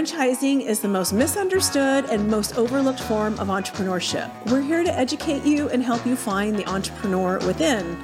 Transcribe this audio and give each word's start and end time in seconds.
Franchising 0.00 0.62
is 0.62 0.80
the 0.80 0.88
most 0.88 1.12
misunderstood 1.12 2.06
and 2.06 2.26
most 2.26 2.56
overlooked 2.56 3.00
form 3.00 3.38
of 3.38 3.48
entrepreneurship. 3.48 4.30
We're 4.50 4.62
here 4.62 4.82
to 4.82 4.90
educate 4.98 5.44
you 5.44 5.68
and 5.68 5.82
help 5.82 6.06
you 6.06 6.16
find 6.16 6.58
the 6.58 6.66
entrepreneur 6.66 7.38
within. 7.46 8.02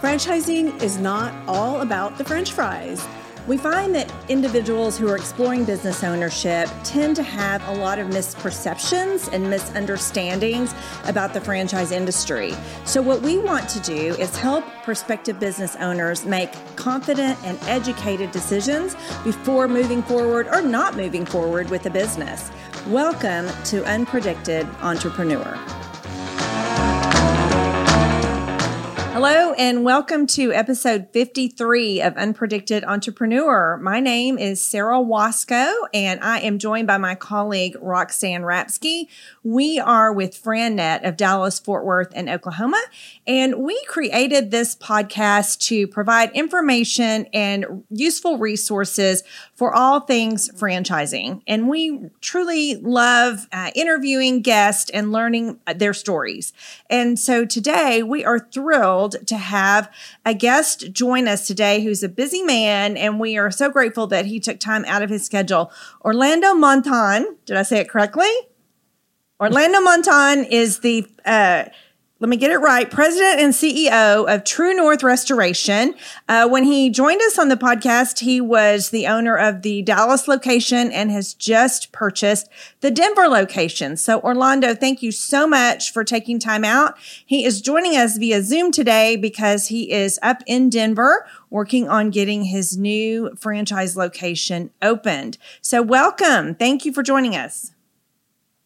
Franchising 0.00 0.82
is 0.82 0.96
not 0.96 1.34
all 1.46 1.82
about 1.82 2.16
the 2.16 2.24
french 2.24 2.52
fries. 2.52 3.06
We 3.50 3.56
find 3.56 3.92
that 3.96 4.08
individuals 4.28 4.96
who 4.96 5.08
are 5.08 5.16
exploring 5.16 5.64
business 5.64 6.04
ownership 6.04 6.68
tend 6.84 7.16
to 7.16 7.24
have 7.24 7.66
a 7.66 7.72
lot 7.72 7.98
of 7.98 8.06
misperceptions 8.06 9.26
and 9.32 9.50
misunderstandings 9.50 10.72
about 11.06 11.34
the 11.34 11.40
franchise 11.40 11.90
industry. 11.90 12.54
So, 12.84 13.02
what 13.02 13.22
we 13.22 13.38
want 13.38 13.68
to 13.70 13.80
do 13.80 14.14
is 14.20 14.36
help 14.36 14.64
prospective 14.84 15.40
business 15.40 15.74
owners 15.80 16.24
make 16.24 16.52
confident 16.76 17.40
and 17.42 17.58
educated 17.62 18.30
decisions 18.30 18.94
before 19.24 19.66
moving 19.66 20.04
forward 20.04 20.46
or 20.46 20.62
not 20.62 20.94
moving 20.94 21.26
forward 21.26 21.70
with 21.70 21.86
a 21.86 21.90
business. 21.90 22.52
Welcome 22.86 23.48
to 23.64 23.82
Unpredicted 23.82 24.72
Entrepreneur. 24.80 25.89
Hello, 29.22 29.52
and 29.52 29.84
welcome 29.84 30.26
to 30.28 30.50
episode 30.50 31.08
53 31.12 32.00
of 32.00 32.14
Unpredicted 32.14 32.84
Entrepreneur. 32.84 33.76
My 33.76 34.00
name 34.00 34.38
is 34.38 34.62
Sarah 34.62 34.96
Wasco, 34.96 35.74
and 35.92 36.20
I 36.20 36.38
am 36.38 36.58
joined 36.58 36.86
by 36.86 36.96
my 36.96 37.14
colleague 37.14 37.76
Roxanne 37.82 38.40
Rapsky. 38.40 39.08
We 39.44 39.78
are 39.78 40.10
with 40.10 40.42
FranNet 40.42 41.06
of 41.06 41.18
Dallas, 41.18 41.58
Fort 41.58 41.84
Worth, 41.84 42.10
and 42.14 42.30
Oklahoma, 42.30 42.82
and 43.26 43.56
we 43.56 43.78
created 43.84 44.50
this 44.50 44.74
podcast 44.74 45.58
to 45.66 45.86
provide 45.86 46.30
information 46.30 47.26
and 47.34 47.84
useful 47.90 48.38
resources 48.38 49.22
for 49.54 49.74
all 49.74 50.00
things 50.00 50.48
franchising. 50.56 51.42
And 51.46 51.68
we 51.68 52.08
truly 52.22 52.76
love 52.76 53.48
uh, 53.52 53.70
interviewing 53.74 54.40
guests 54.40 54.88
and 54.88 55.12
learning 55.12 55.60
their 55.76 55.92
stories. 55.92 56.54
And 56.88 57.18
so 57.18 57.44
today 57.44 58.02
we 58.02 58.24
are 58.24 58.38
thrilled 58.38 59.09
thrilled 59.10 59.26
to 59.28 59.36
have 59.36 59.92
a 60.24 60.34
guest 60.34 60.92
join 60.92 61.28
us 61.28 61.46
today 61.46 61.82
who's 61.82 62.02
a 62.02 62.08
busy 62.08 62.42
man, 62.42 62.96
and 62.96 63.20
we 63.20 63.36
are 63.36 63.50
so 63.50 63.70
grateful 63.70 64.06
that 64.08 64.26
he 64.26 64.40
took 64.40 64.58
time 64.58 64.84
out 64.86 65.02
of 65.02 65.10
his 65.10 65.24
schedule. 65.24 65.70
Orlando 66.04 66.54
Montan, 66.54 67.24
did 67.46 67.56
I 67.56 67.62
say 67.62 67.80
it 67.80 67.88
correctly? 67.88 68.30
Orlando 69.40 69.78
Montan 69.78 70.46
is 70.50 70.80
the 70.80 71.06
uh, 71.24 71.64
let 72.20 72.28
me 72.28 72.36
get 72.36 72.50
it 72.50 72.58
right, 72.58 72.90
president 72.90 73.40
and 73.40 73.54
CEO 73.54 74.28
of 74.28 74.44
True 74.44 74.74
North 74.74 75.02
Restoration. 75.02 75.94
Uh, 76.28 76.46
when 76.46 76.64
he 76.64 76.90
joined 76.90 77.22
us 77.22 77.38
on 77.38 77.48
the 77.48 77.56
podcast, 77.56 78.18
he 78.18 78.42
was 78.42 78.90
the 78.90 79.06
owner 79.06 79.36
of 79.36 79.62
the 79.62 79.80
Dallas 79.80 80.28
location 80.28 80.92
and 80.92 81.10
has 81.10 81.32
just 81.32 81.92
purchased 81.92 82.50
the 82.82 82.90
Denver 82.90 83.26
location. 83.26 83.96
So, 83.96 84.20
Orlando, 84.20 84.74
thank 84.74 85.02
you 85.02 85.12
so 85.12 85.46
much 85.46 85.94
for 85.94 86.04
taking 86.04 86.38
time 86.38 86.62
out. 86.62 86.98
He 87.24 87.46
is 87.46 87.62
joining 87.62 87.96
us 87.96 88.18
via 88.18 88.42
Zoom 88.42 88.70
today 88.70 89.16
because 89.16 89.68
he 89.68 89.90
is 89.90 90.18
up 90.22 90.42
in 90.46 90.68
Denver 90.68 91.26
working 91.48 91.88
on 91.88 92.10
getting 92.10 92.44
his 92.44 92.76
new 92.76 93.34
franchise 93.34 93.96
location 93.96 94.70
opened. 94.82 95.38
So, 95.62 95.80
welcome. 95.80 96.54
Thank 96.54 96.84
you 96.84 96.92
for 96.92 97.02
joining 97.02 97.34
us. 97.34 97.72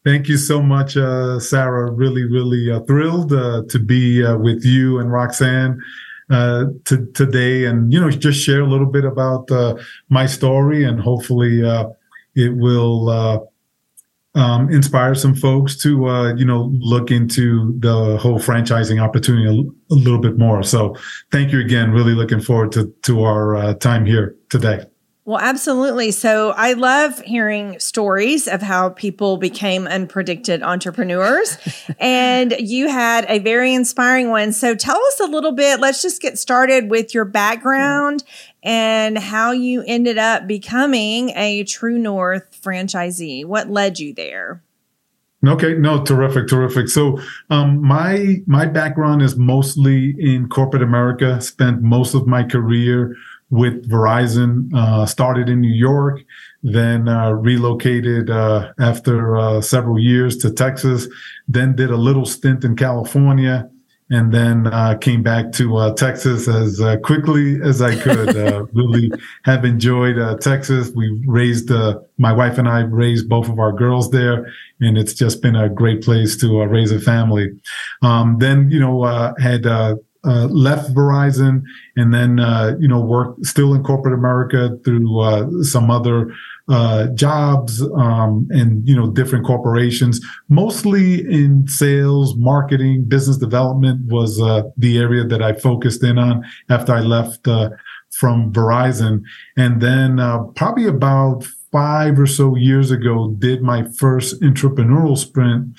Thank 0.05 0.29
you 0.29 0.37
so 0.37 0.63
much, 0.63 0.99
uh, 0.99 1.41
Sarah. 1.41 1.91
Really, 1.91 2.25
really 2.25 2.71
uh, 2.71 2.81
thrilled 2.81 3.33
uh, 3.33 3.63
to 3.71 3.79
be 3.79 4.23
uh, 4.23 4.37
with 4.37 4.63
you 4.63 4.99
and 4.99 5.11
Roxanne 5.11 5.83
uh, 6.29 6.67
to, 6.85 7.07
today, 7.15 7.65
and 7.65 7.91
you 7.91 7.99
know, 7.99 8.11
just 8.11 8.39
share 8.39 8.61
a 8.61 8.67
little 8.67 8.87
bit 8.87 9.07
about 9.07 9.51
uh, 9.51 9.77
my 10.11 10.27
story, 10.27 10.85
and 10.85 11.01
hopefully, 11.01 11.63
it 12.35 12.55
will 12.55 13.49
um, 14.35 14.69
inspire 14.71 15.15
some 15.15 15.35
folks 15.35 15.75
to 15.83 16.35
you 16.37 16.45
know 16.45 16.71
look 16.81 17.11
into 17.11 17.75
the 17.79 18.19
whole 18.19 18.39
franchising 18.39 19.01
opportunity 19.01 19.47
a, 19.49 19.95
a, 19.95 19.97
little 19.97 20.21
bit 20.21 20.37
more. 20.37 20.63
So, 20.63 20.97
thank 21.33 21.51
you 21.51 21.61
again. 21.61 21.93
Really 21.93 22.15
looking 22.15 22.43
forward 22.43 22.73
to 22.73 22.93
to 23.05 23.25
our 23.25 23.73
time 23.75 24.05
here 24.05 24.37
today. 24.51 24.85
Well, 25.27 25.39
absolutely. 25.41 26.11
So 26.11 26.51
I 26.51 26.75
love 26.75 27.19
hearing 27.21 27.79
stories 27.79 28.47
of 28.47 28.61
how 28.61 28.91
people 28.91 29.39
became 29.39 29.87
unpredicted 29.87 30.63
entrepreneurs. 30.63 31.57
and 31.99 32.55
you 32.59 32.89
had 32.91 33.25
a 33.31 33.39
very 33.39 33.73
inspiring 33.73 34.29
one. 34.29 34.53
So 34.53 34.75
tell 34.75 35.01
us 35.03 35.21
a 35.21 35.27
little 35.27 35.53
bit. 35.53 35.81
Let's 35.81 36.03
just 36.03 36.21
get 36.21 36.39
started 36.39 36.91
with 36.91 37.15
your 37.15 37.25
background 37.25 38.23
and 38.63 39.17
how 39.17 39.53
you 39.53 39.83
ended 39.87 40.19
up 40.19 40.47
becoming 40.47 41.31
a 41.31 41.65
True 41.65 41.99
North 41.99 42.61
franchisee. 42.63 43.47
What 43.47 43.71
led 43.71 43.99
you 43.99 44.13
there? 44.13 44.63
Okay, 45.47 45.75
no, 45.75 46.03
terrific, 46.03 46.49
terrific. 46.49 46.89
So, 46.89 47.19
um, 47.51 47.83
my 47.83 48.37
my 48.47 48.65
background 48.65 49.21
is 49.21 49.37
mostly 49.37 50.15
in 50.19 50.49
corporate 50.49 50.83
America. 50.83 51.39
Spent 51.43 51.83
most 51.83 52.15
of 52.15 52.27
my 52.27 52.45
career 52.45 53.15
with 53.55 53.89
Verizon. 53.89 54.75
Uh, 54.75 55.07
started 55.07 55.49
in 55.49 55.61
New 55.61 55.73
York, 55.73 56.21
then 56.63 57.09
uh, 57.09 57.31
relocated 57.31 58.29
uh, 58.29 58.73
after 58.81 59.37
uh, 59.37 59.61
several 59.61 59.99
years 59.99 60.37
to 60.39 60.51
Texas. 60.51 61.07
Then 61.47 61.77
did 61.77 61.91
a 61.91 61.97
little 61.97 62.27
stint 62.27 62.65
in 62.65 62.75
California, 62.75 63.71
and 64.11 64.35
then 64.35 64.67
uh, 64.67 64.97
came 65.01 65.23
back 65.23 65.53
to 65.53 65.77
uh, 65.77 65.95
Texas 65.95 66.49
as 66.49 66.81
quickly 67.05 67.61
as 67.63 67.81
I 67.81 67.95
could. 67.95 68.35
really 68.75 69.13
have 69.45 69.65
enjoyed 69.65 70.17
Texas. 70.41 70.91
We 70.91 71.23
raised 71.25 71.71
my 72.19 72.33
wife 72.33 72.59
and 72.59 72.69
I 72.69 72.81
raised 72.81 73.29
both 73.29 73.49
of 73.49 73.61
our 73.61 73.73
girls 73.73 74.11
there, 74.11 74.53
and 74.81 74.99
it's 74.99 75.15
just 75.15 75.43
been 75.43 75.57
a 75.57 75.69
great 75.69 76.03
place 76.03 76.37
to 76.39 76.65
raise 76.65 76.91
a 76.91 76.99
family. 76.99 77.51
Um, 78.03 78.39
then 78.41 78.69
you 78.71 78.81
know 78.81 79.05
had 79.39 79.65
uh, 80.27 80.47
left 80.47 80.93
Verizon 80.95 81.63
and 81.97 82.13
then, 82.13 82.41
uh, 82.41 82.77
you 82.81 82.89
know, 82.89 83.01
worked 83.01 83.45
still 83.45 83.75
in 83.75 83.83
corporate 83.83 84.15
America 84.15 84.79
through 84.85 85.21
uh, 85.21 85.47
some 85.63 85.91
other 85.91 86.33
uh, 86.69 87.09
jobs 87.09 87.83
um, 87.97 88.49
and, 88.51 88.87
you 88.89 88.97
know, 88.97 89.11
different 89.11 89.45
corporations, 89.45 90.21
mostly 90.49 91.21
in 91.31 91.69
sales, 91.69 92.35
marketing, 92.37 93.05
business 93.07 93.37
development 93.37 94.01
was 94.11 94.41
uh, 94.41 94.63
the 94.77 94.99
area 94.99 95.25
that 95.25 95.43
I 95.43 95.53
focused 95.53 96.03
in 96.03 96.19
on 96.19 96.43
after 96.71 96.93
I 96.93 97.01
left 97.01 97.47
uh, 97.47 97.71
from 98.11 98.53
Verizon. 98.53 99.23
And 99.57 99.83
then 99.83 100.17
probably 100.55 100.87
about 100.87 101.45
five 101.71 102.19
or 102.19 102.27
so 102.27 102.55
years 102.57 102.91
ago, 102.91 103.35
did 103.39 103.61
my 103.61 103.85
first 103.99 104.41
entrepreneurial 104.41 105.19
sprint 105.19 105.77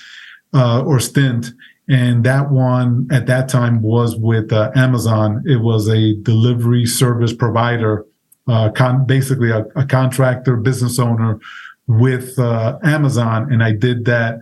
or 0.54 1.00
stint 1.00 1.52
and 1.88 2.24
that 2.24 2.52
one 2.52 3.08
at 3.12 3.28
that 3.28 3.48
time 3.48 3.82
was 3.82 4.16
with 4.16 4.52
uh, 4.52 4.72
Amazon. 4.76 5.44
It 5.46 5.58
was 5.58 5.88
a 5.88 6.16
delivery 6.16 6.86
service 6.86 7.34
provider, 7.34 8.06
uh, 8.48 8.72
con- 8.72 9.06
basically 9.06 9.52
a, 9.52 9.66
a, 9.76 9.86
contractor, 9.86 10.56
business 10.58 10.98
owner 10.98 11.40
with 11.88 12.40
uh, 12.40 12.80
Amazon. 12.84 13.52
And 13.54 13.64
I 13.64 13.72
did 13.72 14.06
that 14.06 14.40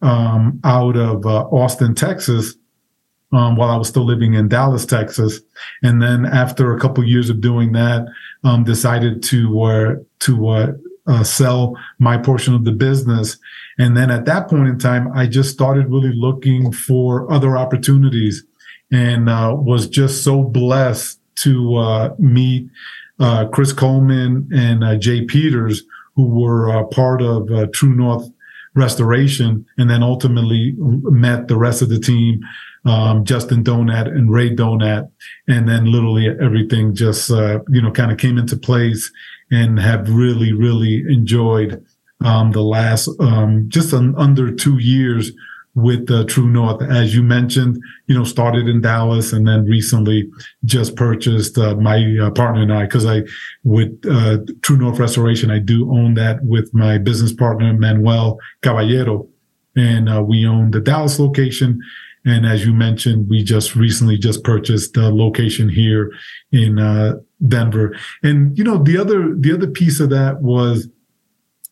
um, 0.00 0.60
out 0.64 0.96
of 0.96 1.26
uh, 1.26 1.42
Austin, 1.44 1.94
Texas. 1.94 2.54
Um, 3.32 3.56
while 3.56 3.70
I 3.70 3.76
was 3.76 3.88
still 3.88 4.06
living 4.06 4.34
in 4.34 4.48
Dallas, 4.48 4.86
Texas, 4.86 5.40
and 5.82 6.00
then 6.00 6.24
after 6.24 6.72
a 6.72 6.78
couple 6.78 7.02
years 7.04 7.28
of 7.28 7.40
doing 7.40 7.72
that, 7.72 8.06
um, 8.44 8.62
decided 8.62 9.20
to 9.24 9.62
uh, 9.62 9.94
to 10.20 10.48
uh, 11.06 11.24
sell 11.24 11.76
my 11.98 12.18
portion 12.18 12.54
of 12.54 12.64
the 12.64 12.72
business. 12.72 13.38
And 13.78 13.96
then 13.96 14.10
at 14.10 14.24
that 14.24 14.48
point 14.48 14.68
in 14.68 14.78
time, 14.78 15.10
I 15.12 15.26
just 15.26 15.50
started 15.50 15.90
really 15.90 16.12
looking 16.14 16.72
for 16.72 17.30
other 17.32 17.56
opportunities 17.56 18.44
and 18.90 19.28
uh, 19.28 19.54
was 19.56 19.88
just 19.88 20.22
so 20.24 20.42
blessed 20.42 21.20
to 21.36 21.76
uh, 21.76 22.14
meet 22.18 22.68
uh, 23.18 23.46
Chris 23.46 23.72
Coleman 23.72 24.48
and 24.52 24.84
uh, 24.84 24.96
Jay 24.96 25.24
Peters, 25.24 25.82
who 26.14 26.26
were 26.26 26.70
uh, 26.70 26.84
part 26.84 27.22
of 27.22 27.48
True 27.72 27.94
North 27.94 28.30
Restoration, 28.76 29.66
and 29.78 29.90
then 29.90 30.02
ultimately 30.02 30.74
met 30.76 31.48
the 31.48 31.56
rest 31.56 31.82
of 31.82 31.88
the 31.88 31.98
team. 31.98 32.40
Um, 32.84 33.24
Justin 33.24 33.64
Donat 33.64 34.06
and 34.06 34.30
Ray 34.30 34.54
Donat, 34.54 35.10
and 35.48 35.68
then 35.68 35.86
literally 35.86 36.28
everything 36.28 36.94
just 36.94 37.30
you 37.30 37.82
know 37.82 37.90
kind 37.90 38.12
of 38.12 38.18
came 38.18 38.38
into 38.38 38.56
place 38.56 39.10
and 39.50 39.78
have 39.78 40.08
really, 40.10 40.52
really 40.52 41.04
enjoyed 41.08 41.84
um, 42.24 42.52
the 42.52 42.62
last 42.62 43.08
um, 43.20 43.66
just 43.68 43.92
an, 43.92 44.14
under 44.16 44.52
two 44.52 44.78
years 44.78 45.32
with 45.76 46.10
uh, 46.10 46.24
True 46.24 46.48
North. 46.48 46.82
As 46.82 47.14
you 47.14 47.22
mentioned, 47.22 47.78
you 48.06 48.14
know, 48.16 48.24
started 48.24 48.66
in 48.66 48.80
Dallas 48.80 49.32
and 49.34 49.46
then 49.46 49.66
recently 49.66 50.28
just 50.64 50.96
purchased 50.96 51.58
uh, 51.58 51.76
my 51.76 51.98
uh, 52.20 52.30
partner 52.30 52.62
and 52.62 52.72
I, 52.72 52.84
because 52.84 53.04
I, 53.04 53.22
with 53.62 53.92
uh, 54.10 54.38
True 54.62 54.78
North 54.78 54.98
Restoration, 54.98 55.50
I 55.50 55.58
do 55.58 55.92
own 55.92 56.14
that 56.14 56.42
with 56.42 56.72
my 56.72 56.96
business 56.96 57.32
partner, 57.32 57.74
Manuel 57.74 58.40
Caballero. 58.62 59.28
And 59.76 60.08
uh, 60.08 60.22
we 60.22 60.46
own 60.46 60.70
the 60.70 60.80
Dallas 60.80 61.20
location. 61.20 61.82
And 62.24 62.46
as 62.46 62.64
you 62.64 62.72
mentioned, 62.72 63.28
we 63.28 63.44
just 63.44 63.76
recently 63.76 64.16
just 64.16 64.42
purchased 64.44 64.94
the 64.94 65.10
location 65.10 65.68
here 65.68 66.10
in 66.52 66.78
uh, 66.78 67.16
Denver. 67.46 67.94
And, 68.22 68.56
you 68.56 68.64
know, 68.64 68.82
the 68.82 68.96
other, 68.96 69.34
the 69.36 69.52
other 69.52 69.66
piece 69.66 70.00
of 70.00 70.08
that 70.08 70.40
was, 70.40 70.88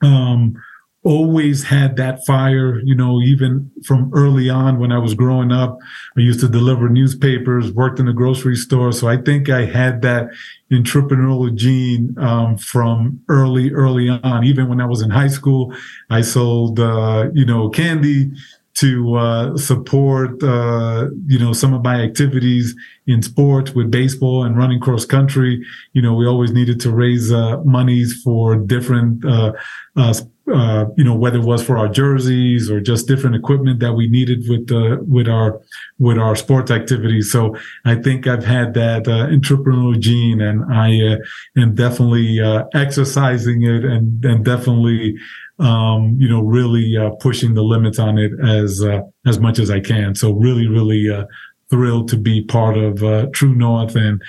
um, 0.03 0.63
always 1.05 1.63
had 1.63 1.97
that 1.97 2.25
fire, 2.25 2.81
you 2.81 2.95
know, 2.95 3.21
even 3.21 3.71
from 3.85 4.11
early 4.15 4.49
on 4.49 4.79
when 4.79 4.91
I 4.91 4.99
was 4.99 5.15
growing 5.15 5.53
up. 5.53 5.79
I 6.17 6.21
used 6.21 6.41
to 6.41 6.49
deliver 6.49 6.89
newspapers, 6.89 7.71
worked 7.73 8.01
in 8.01 8.07
the 8.07 8.13
grocery 8.13 8.57
store. 8.57 8.91
So 8.91 9.07
I 9.07 9.19
think 9.19 9.51
I 9.51 9.67
had 9.67 10.01
that 10.03 10.29
entrepreneurial 10.73 11.55
gene 11.55 12.17
um, 12.19 12.57
from 12.57 13.21
early, 13.29 13.71
early 13.73 14.09
on. 14.09 14.45
Even 14.45 14.69
when 14.69 14.81
I 14.81 14.87
was 14.87 15.03
in 15.03 15.11
high 15.11 15.29
school, 15.29 15.75
I 16.09 16.23
sold, 16.23 16.81
uh, 16.81 17.29
you 17.35 17.45
know, 17.45 17.69
candy 17.69 18.33
to 18.75 19.15
uh, 19.15 19.57
support, 19.57 20.43
uh, 20.43 21.09
you 21.27 21.39
know, 21.39 21.53
some 21.53 21.73
of 21.73 21.83
my 21.83 22.01
activities 22.01 22.75
in 23.07 23.23
sports 23.23 23.73
with 23.73 23.91
baseball 23.91 24.45
and 24.45 24.57
running 24.57 24.81
cross 24.81 25.05
country. 25.07 25.65
You 25.93 26.03
know, 26.03 26.15
we 26.15 26.27
always 26.27 26.51
needed 26.51 26.81
to 26.81 26.91
raise 26.91 27.33
uh, 27.33 27.59
monies 27.65 28.21
for 28.25 28.57
different 28.57 29.25
uh, 29.25 29.53
uh, 29.97 30.15
uh, 30.53 30.85
you 30.97 31.05
know, 31.05 31.15
whether 31.15 31.39
it 31.39 31.45
was 31.45 31.65
for 31.65 31.79
our 31.79 31.89
jerseys 31.89 32.71
or 32.71 32.79
just 32.79 33.09
different 33.09 33.35
equipment 33.35 33.81
that 33.81 33.95
we 33.95 34.09
needed 34.09 34.45
with 34.47 34.67
the 34.67 34.99
with 35.09 35.27
our 35.27 35.59
with 35.99 36.19
our 36.19 36.37
sports 36.37 36.71
activities. 36.71 37.33
So 37.33 37.57
I 37.87 37.95
think 37.95 38.27
I've 38.27 38.45
had 38.45 38.75
that 38.75 39.05
entrepreneurial 39.05 39.99
gene, 39.99 40.43
and 40.43 40.71
I 40.71 41.19
am 41.57 41.75
definitely 41.75 42.41
uh, 42.41 42.65
exercising 42.75 43.63
it, 43.63 43.85
and 43.85 44.23
and 44.23 44.45
definitely, 44.45 45.17
um, 45.59 46.17
you 46.19 46.29
know, 46.29 46.41
really 46.41 46.97
uh, 46.97 47.11
pushing 47.21 47.55
the 47.55 47.63
limits 47.63 47.99
on 47.99 48.19
it 48.19 48.33
as 48.45 48.83
uh, 48.83 49.03
as 49.27 49.39
much 49.39 49.59
as 49.59 49.71
I 49.71 49.81
can. 49.81 50.15
So 50.15 50.33
really, 50.33 50.67
really 50.67 51.09
uh, 51.11 51.25
thrilled 51.71 52.09
to 52.09 52.17
be 52.17 52.45
part 52.45 52.77
of 52.77 53.33
True 53.33 53.55
North 53.55 53.97
and 53.97 54.21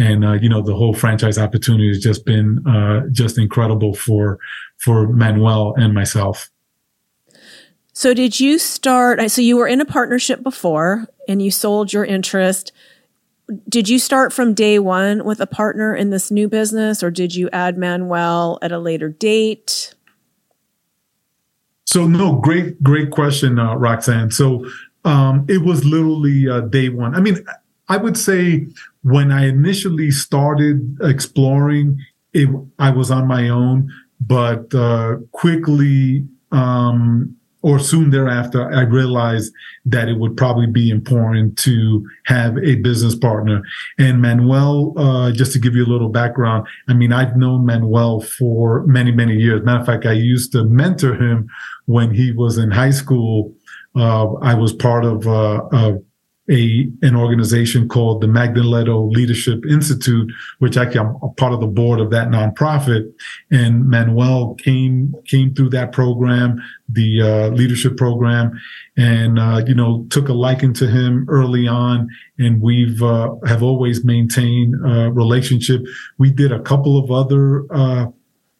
and 0.00 0.24
uh, 0.24 0.32
you 0.32 0.48
know 0.48 0.62
the 0.62 0.74
whole 0.74 0.94
franchise 0.94 1.38
opportunity 1.38 1.88
has 1.88 1.98
just 1.98 2.24
been 2.24 2.66
uh, 2.66 3.02
just 3.12 3.38
incredible 3.38 3.94
for 3.94 4.38
for 4.78 5.08
Manuel 5.08 5.74
and 5.76 5.94
myself. 5.94 6.50
So 7.92 8.14
did 8.14 8.40
you 8.40 8.58
start? 8.58 9.30
So 9.30 9.42
you 9.42 9.56
were 9.56 9.66
in 9.66 9.80
a 9.80 9.84
partnership 9.84 10.42
before, 10.42 11.06
and 11.28 11.42
you 11.42 11.50
sold 11.50 11.92
your 11.92 12.04
interest. 12.04 12.72
Did 13.68 13.88
you 13.88 13.98
start 13.98 14.32
from 14.32 14.54
day 14.54 14.78
one 14.78 15.24
with 15.24 15.40
a 15.40 15.46
partner 15.46 15.94
in 15.94 16.10
this 16.10 16.30
new 16.30 16.48
business, 16.48 17.02
or 17.02 17.10
did 17.10 17.34
you 17.34 17.50
add 17.52 17.76
Manuel 17.76 18.58
at 18.62 18.72
a 18.72 18.78
later 18.78 19.08
date? 19.08 19.94
So 21.92 22.06
no, 22.06 22.36
great, 22.36 22.80
great 22.84 23.10
question, 23.10 23.58
uh, 23.58 23.74
Roxanne. 23.74 24.30
So 24.30 24.64
um, 25.04 25.44
it 25.48 25.62
was 25.62 25.84
literally 25.84 26.48
uh, 26.48 26.60
day 26.60 26.88
one. 26.88 27.16
I 27.16 27.20
mean, 27.20 27.44
I 27.88 27.96
would 27.96 28.16
say 28.16 28.68
when 29.02 29.32
I 29.32 29.48
initially 29.48 30.12
started 30.12 30.98
exploring, 31.02 31.98
it, 32.32 32.48
I 32.78 32.90
was 32.90 33.10
on 33.10 33.26
my 33.26 33.48
own, 33.48 33.92
but 34.20 34.72
uh, 34.72 35.16
quickly 35.32 36.24
um, 36.52 37.36
or 37.62 37.78
soon 37.78 38.10
thereafter, 38.10 38.72
I 38.72 38.82
realized 38.82 39.52
that 39.84 40.08
it 40.08 40.18
would 40.18 40.36
probably 40.36 40.66
be 40.66 40.90
important 40.90 41.58
to 41.58 42.06
have 42.24 42.56
a 42.58 42.76
business 42.76 43.14
partner. 43.14 43.62
And 43.98 44.22
Manuel, 44.22 44.94
uh, 44.96 45.32
just 45.32 45.52
to 45.52 45.58
give 45.58 45.74
you 45.74 45.84
a 45.84 45.90
little 45.92 46.08
background, 46.08 46.66
I 46.88 46.94
mean, 46.94 47.12
I've 47.12 47.36
known 47.36 47.66
Manuel 47.66 48.22
for 48.22 48.86
many, 48.86 49.12
many 49.12 49.34
years. 49.34 49.62
Matter 49.62 49.80
of 49.80 49.86
fact, 49.86 50.06
I 50.06 50.12
used 50.12 50.52
to 50.52 50.64
mentor 50.64 51.14
him 51.14 51.50
when 51.90 52.14
he 52.14 52.32
was 52.32 52.56
in 52.58 52.70
high 52.70 52.90
school. 52.90 53.52
Uh, 53.96 54.34
I 54.34 54.54
was 54.54 54.72
part 54.72 55.04
of 55.04 55.26
uh, 55.26 55.98
a 56.50 56.90
an 57.02 57.14
organization 57.16 57.88
called 57.88 58.20
the 58.20 58.26
Magdaleno 58.26 59.10
Leadership 59.10 59.64
Institute, 59.68 60.32
which 60.58 60.76
actually 60.76 61.00
I'm 61.00 61.16
a 61.22 61.28
part 61.28 61.52
of 61.52 61.60
the 61.60 61.66
board 61.66 62.00
of 62.00 62.10
that 62.10 62.28
nonprofit. 62.28 63.12
And 63.50 63.88
Manuel 63.88 64.54
came 64.54 65.14
came 65.26 65.54
through 65.54 65.70
that 65.70 65.92
program, 65.92 66.60
the 66.88 67.22
uh, 67.22 67.48
leadership 67.50 67.96
program, 67.96 68.60
and 68.96 69.38
uh, 69.38 69.62
you 69.66 69.74
know 69.74 70.06
took 70.10 70.28
a 70.28 70.32
liking 70.32 70.72
to 70.74 70.86
him 70.86 71.26
early 71.28 71.66
on, 71.66 72.08
and 72.38 72.60
we've 72.60 73.02
uh, 73.02 73.34
have 73.46 73.62
always 73.62 74.04
maintained 74.04 74.74
a 74.84 75.10
relationship. 75.12 75.82
We 76.18 76.30
did 76.30 76.52
a 76.52 76.60
couple 76.60 76.98
of 76.98 77.10
other. 77.10 77.66
Uh, 77.72 78.06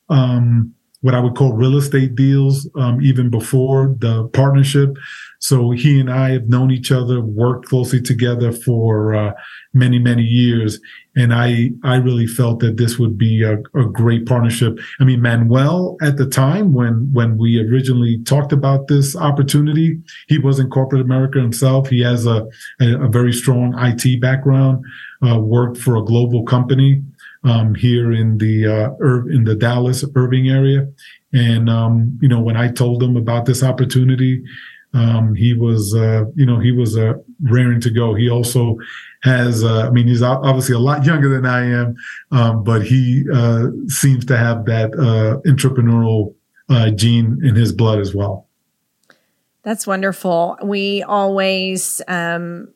um, 0.09 0.75
what 1.03 1.15
I 1.15 1.21
would 1.21 1.35
call 1.35 1.55
real 1.55 1.77
estate 1.77 2.15
deals, 2.15 2.69
um, 2.77 3.01
even 3.01 3.31
before 3.31 3.95
the 3.99 4.29
partnership. 4.29 4.97
So 5.39 5.71
he 5.71 5.99
and 5.99 6.11
I 6.11 6.31
have 6.31 6.49
known 6.49 6.71
each 6.71 6.93
other, 6.93 7.23
worked 7.23 7.67
closely 7.67 8.03
together 8.03 8.53
for 8.53 9.15
uh, 9.15 9.33
many, 9.73 9.99
many 9.99 10.23
years. 10.23 10.79
And 11.17 11.33
I, 11.33 11.71
I 11.83 11.97
really 11.97 12.27
felt 12.27 12.61
that 12.61 12.77
this 12.77 12.99
would 12.99 13.17
be 13.17 13.43
a, 13.43 13.55
a, 13.75 13.85
great 13.87 14.27
partnership. 14.27 14.79
I 15.01 15.05
mean, 15.05 15.23
Manuel 15.23 15.97
at 16.03 16.19
the 16.19 16.27
time 16.27 16.73
when, 16.73 17.11
when 17.13 17.39
we 17.39 17.59
originally 17.59 18.23
talked 18.25 18.53
about 18.53 18.89
this 18.89 19.17
opportunity, 19.17 19.99
he 20.29 20.39
was 20.39 20.59
in 20.59 20.71
corporate 20.71 21.01
America 21.01 21.41
himself. 21.41 21.89
He 21.89 22.03
has 22.03 22.27
a, 22.27 22.47
a, 22.81 23.05
a 23.05 23.09
very 23.09 23.33
strong 23.33 23.75
IT 23.79 24.21
background, 24.21 24.85
uh, 25.27 25.41
worked 25.41 25.79
for 25.79 25.97
a 25.97 26.05
global 26.05 26.45
company 26.45 27.03
um, 27.45 27.75
here 27.75 28.13
in 28.13 28.39
the 28.39 28.67
uh, 28.67 28.91
in 29.31 29.45
the 29.45 29.55
Dallas 29.55 30.05
Irving 30.15 30.49
area. 30.49 30.89
And 31.33 31.71
um, 31.71 32.19
you 32.21 32.29
know, 32.29 32.41
when 32.41 32.57
I 32.57 32.71
told 32.71 33.03
him 33.03 33.17
about 33.17 33.47
this 33.47 33.63
opportunity, 33.63 34.43
um, 34.93 35.35
he 35.35 35.55
was 35.55 35.95
uh, 35.95 36.25
you 36.35 36.45
know 36.45 36.59
he 36.59 36.73
was 36.73 36.97
uh, 36.97 37.15
raring 37.43 37.81
to 37.81 37.91
go. 37.91 38.15
He 38.15 38.29
also 38.29 38.77
has 39.23 39.63
uh, 39.65 39.87
I 39.87 39.91
mean 39.91 40.09
he's 40.09 40.23
obviously 40.23 40.75
a 40.75 40.81
lot 40.81 41.05
younger 41.05 41.29
than 41.29 41.47
I 41.47 41.65
am, 41.67 41.95
um, 42.33 42.65
but 42.65 42.83
he 42.83 43.25
uh, 43.33 43.67
seems 43.87 44.25
to 44.27 44.37
have 44.37 44.65
that 44.67 44.93
uh, 44.95 45.41
entrepreneurial 45.49 46.35
uh, 46.69 46.91
gene 46.91 47.41
in 47.45 47.55
his 47.55 47.73
blood 47.73 48.01
as 48.01 48.15
well. 48.15 48.47
That's 49.63 49.87
wonderful. 49.87 50.59
We 50.63 51.03
always 51.03 52.01
um, 52.09 52.73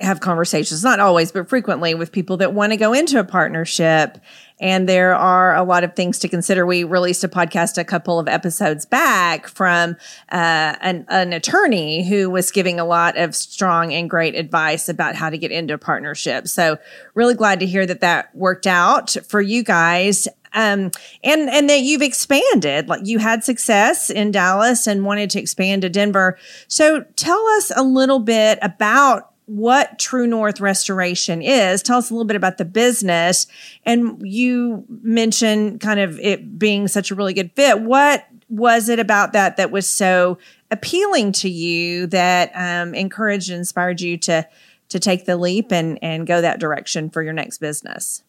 have 0.00 0.20
conversations, 0.20 0.84
not 0.84 1.00
always, 1.00 1.32
but 1.32 1.48
frequently 1.48 1.94
with 1.94 2.12
people 2.12 2.36
that 2.36 2.52
want 2.52 2.70
to 2.70 2.76
go 2.76 2.92
into 2.92 3.18
a 3.18 3.24
partnership. 3.24 4.18
And 4.60 4.86
there 4.86 5.14
are 5.14 5.56
a 5.56 5.62
lot 5.62 5.84
of 5.84 5.94
things 5.94 6.18
to 6.18 6.28
consider. 6.28 6.66
We 6.66 6.84
released 6.84 7.24
a 7.24 7.28
podcast 7.28 7.78
a 7.78 7.84
couple 7.84 8.18
of 8.18 8.28
episodes 8.28 8.84
back 8.84 9.48
from 9.48 9.96
uh, 10.30 10.76
an, 10.80 11.06
an 11.08 11.32
attorney 11.32 12.06
who 12.06 12.28
was 12.28 12.50
giving 12.50 12.78
a 12.78 12.84
lot 12.84 13.16
of 13.16 13.34
strong 13.34 13.92
and 13.92 14.08
great 14.08 14.34
advice 14.34 14.90
about 14.90 15.14
how 15.14 15.30
to 15.30 15.38
get 15.38 15.50
into 15.50 15.74
a 15.74 15.78
partnership. 15.78 16.46
So 16.46 16.76
really 17.14 17.34
glad 17.34 17.60
to 17.60 17.66
hear 17.66 17.86
that 17.86 18.00
that 18.00 18.34
worked 18.36 18.66
out 18.66 19.16
for 19.26 19.40
you 19.40 19.62
guys. 19.62 20.28
Um, 20.52 20.90
and 21.22 21.50
and 21.50 21.68
that 21.68 21.80
you've 21.80 22.00
expanded 22.00 22.88
like 22.88 23.02
you 23.04 23.18
had 23.18 23.44
success 23.44 24.08
in 24.08 24.30
Dallas 24.30 24.86
and 24.86 25.04
wanted 25.04 25.28
to 25.30 25.40
expand 25.40 25.82
to 25.82 25.90
Denver. 25.90 26.38
So 26.66 27.02
tell 27.16 27.46
us 27.58 27.70
a 27.76 27.82
little 27.82 28.20
bit 28.20 28.58
about 28.62 29.32
what 29.46 29.98
True 29.98 30.26
North 30.26 30.60
Restoration 30.60 31.40
is. 31.40 31.82
Tell 31.82 31.98
us 31.98 32.10
a 32.10 32.14
little 32.14 32.26
bit 32.26 32.36
about 32.36 32.58
the 32.58 32.64
business. 32.64 33.46
And 33.84 34.20
you 34.22 34.84
mentioned 35.02 35.80
kind 35.80 36.00
of 36.00 36.18
it 36.20 36.58
being 36.58 36.88
such 36.88 37.10
a 37.10 37.14
really 37.14 37.32
good 37.32 37.52
fit. 37.52 37.80
What 37.80 38.26
was 38.48 38.88
it 38.88 38.98
about 38.98 39.32
that 39.32 39.56
that 39.56 39.70
was 39.70 39.88
so 39.88 40.38
appealing 40.70 41.32
to 41.32 41.48
you 41.48 42.06
that 42.08 42.50
um, 42.54 42.94
encouraged 42.94 43.50
and 43.50 43.58
inspired 43.58 44.00
you 44.00 44.18
to 44.18 44.46
to 44.88 45.00
take 45.00 45.24
the 45.26 45.36
leap 45.36 45.72
and 45.72 45.98
and 46.02 46.26
go 46.26 46.40
that 46.40 46.60
direction 46.60 47.10
for 47.10 47.22
your 47.22 47.32
next 47.32 47.58
business? 47.58 48.22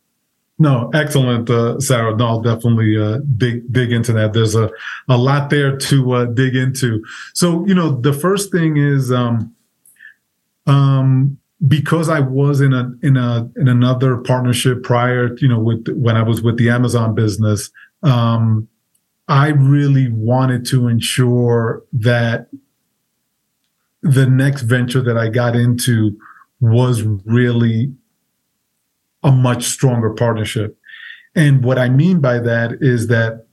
No, 0.60 0.90
excellent, 0.92 1.52
uh, 1.52 1.80
Sarah. 1.80 2.16
No, 2.16 2.26
I'll 2.26 2.42
definitely 2.42 2.98
uh, 2.98 3.20
dig 3.38 3.72
dig 3.72 3.92
into 3.92 4.12
that. 4.14 4.34
There's 4.34 4.56
a 4.56 4.72
a 5.08 5.18
lot 5.18 5.50
there 5.50 5.78
to 5.78 6.12
uh, 6.14 6.26
dig 6.26 6.56
into. 6.56 7.04
So, 7.34 7.66
you 7.68 7.76
know, 7.76 7.92
the 8.02 8.14
first 8.14 8.52
thing 8.52 8.78
is 8.78 9.12
um, 9.12 9.56
um, 10.68 11.38
because 11.68 12.10
I 12.10 12.20
was 12.20 12.62
in 12.62 12.74
a 12.74 12.92
in 13.02 13.18
a 13.18 13.50
in 13.56 13.68
another 13.68 14.18
partnership 14.18 14.84
prior, 14.84 15.36
you 15.38 15.48
know, 15.48 15.60
with 15.60 15.88
when 15.90 16.16
I 16.16 16.22
was 16.22 16.42
with 16.42 16.58
the 16.58 16.70
Amazon 16.70 17.16
business, 17.16 17.72
um, 18.04 18.68
I 19.28 19.48
really 19.50 20.10
wanted 20.10 20.66
to 20.68 20.88
ensure 20.88 21.84
that 21.94 22.50
the 24.04 24.28
next 24.28 24.62
venture 24.62 25.02
that 25.02 25.18
I 25.18 25.30
got 25.30 25.56
into 25.56 26.18
was 26.60 27.04
really 27.26 27.94
a 29.24 29.32
much 29.32 29.66
stronger 29.66 30.12
partnership. 30.12 30.78
And 31.36 31.64
what 31.64 31.78
I 31.78 31.90
mean 31.90 32.20
by 32.22 32.40
that 32.40 32.78
is 32.82 33.08
that 33.08 33.48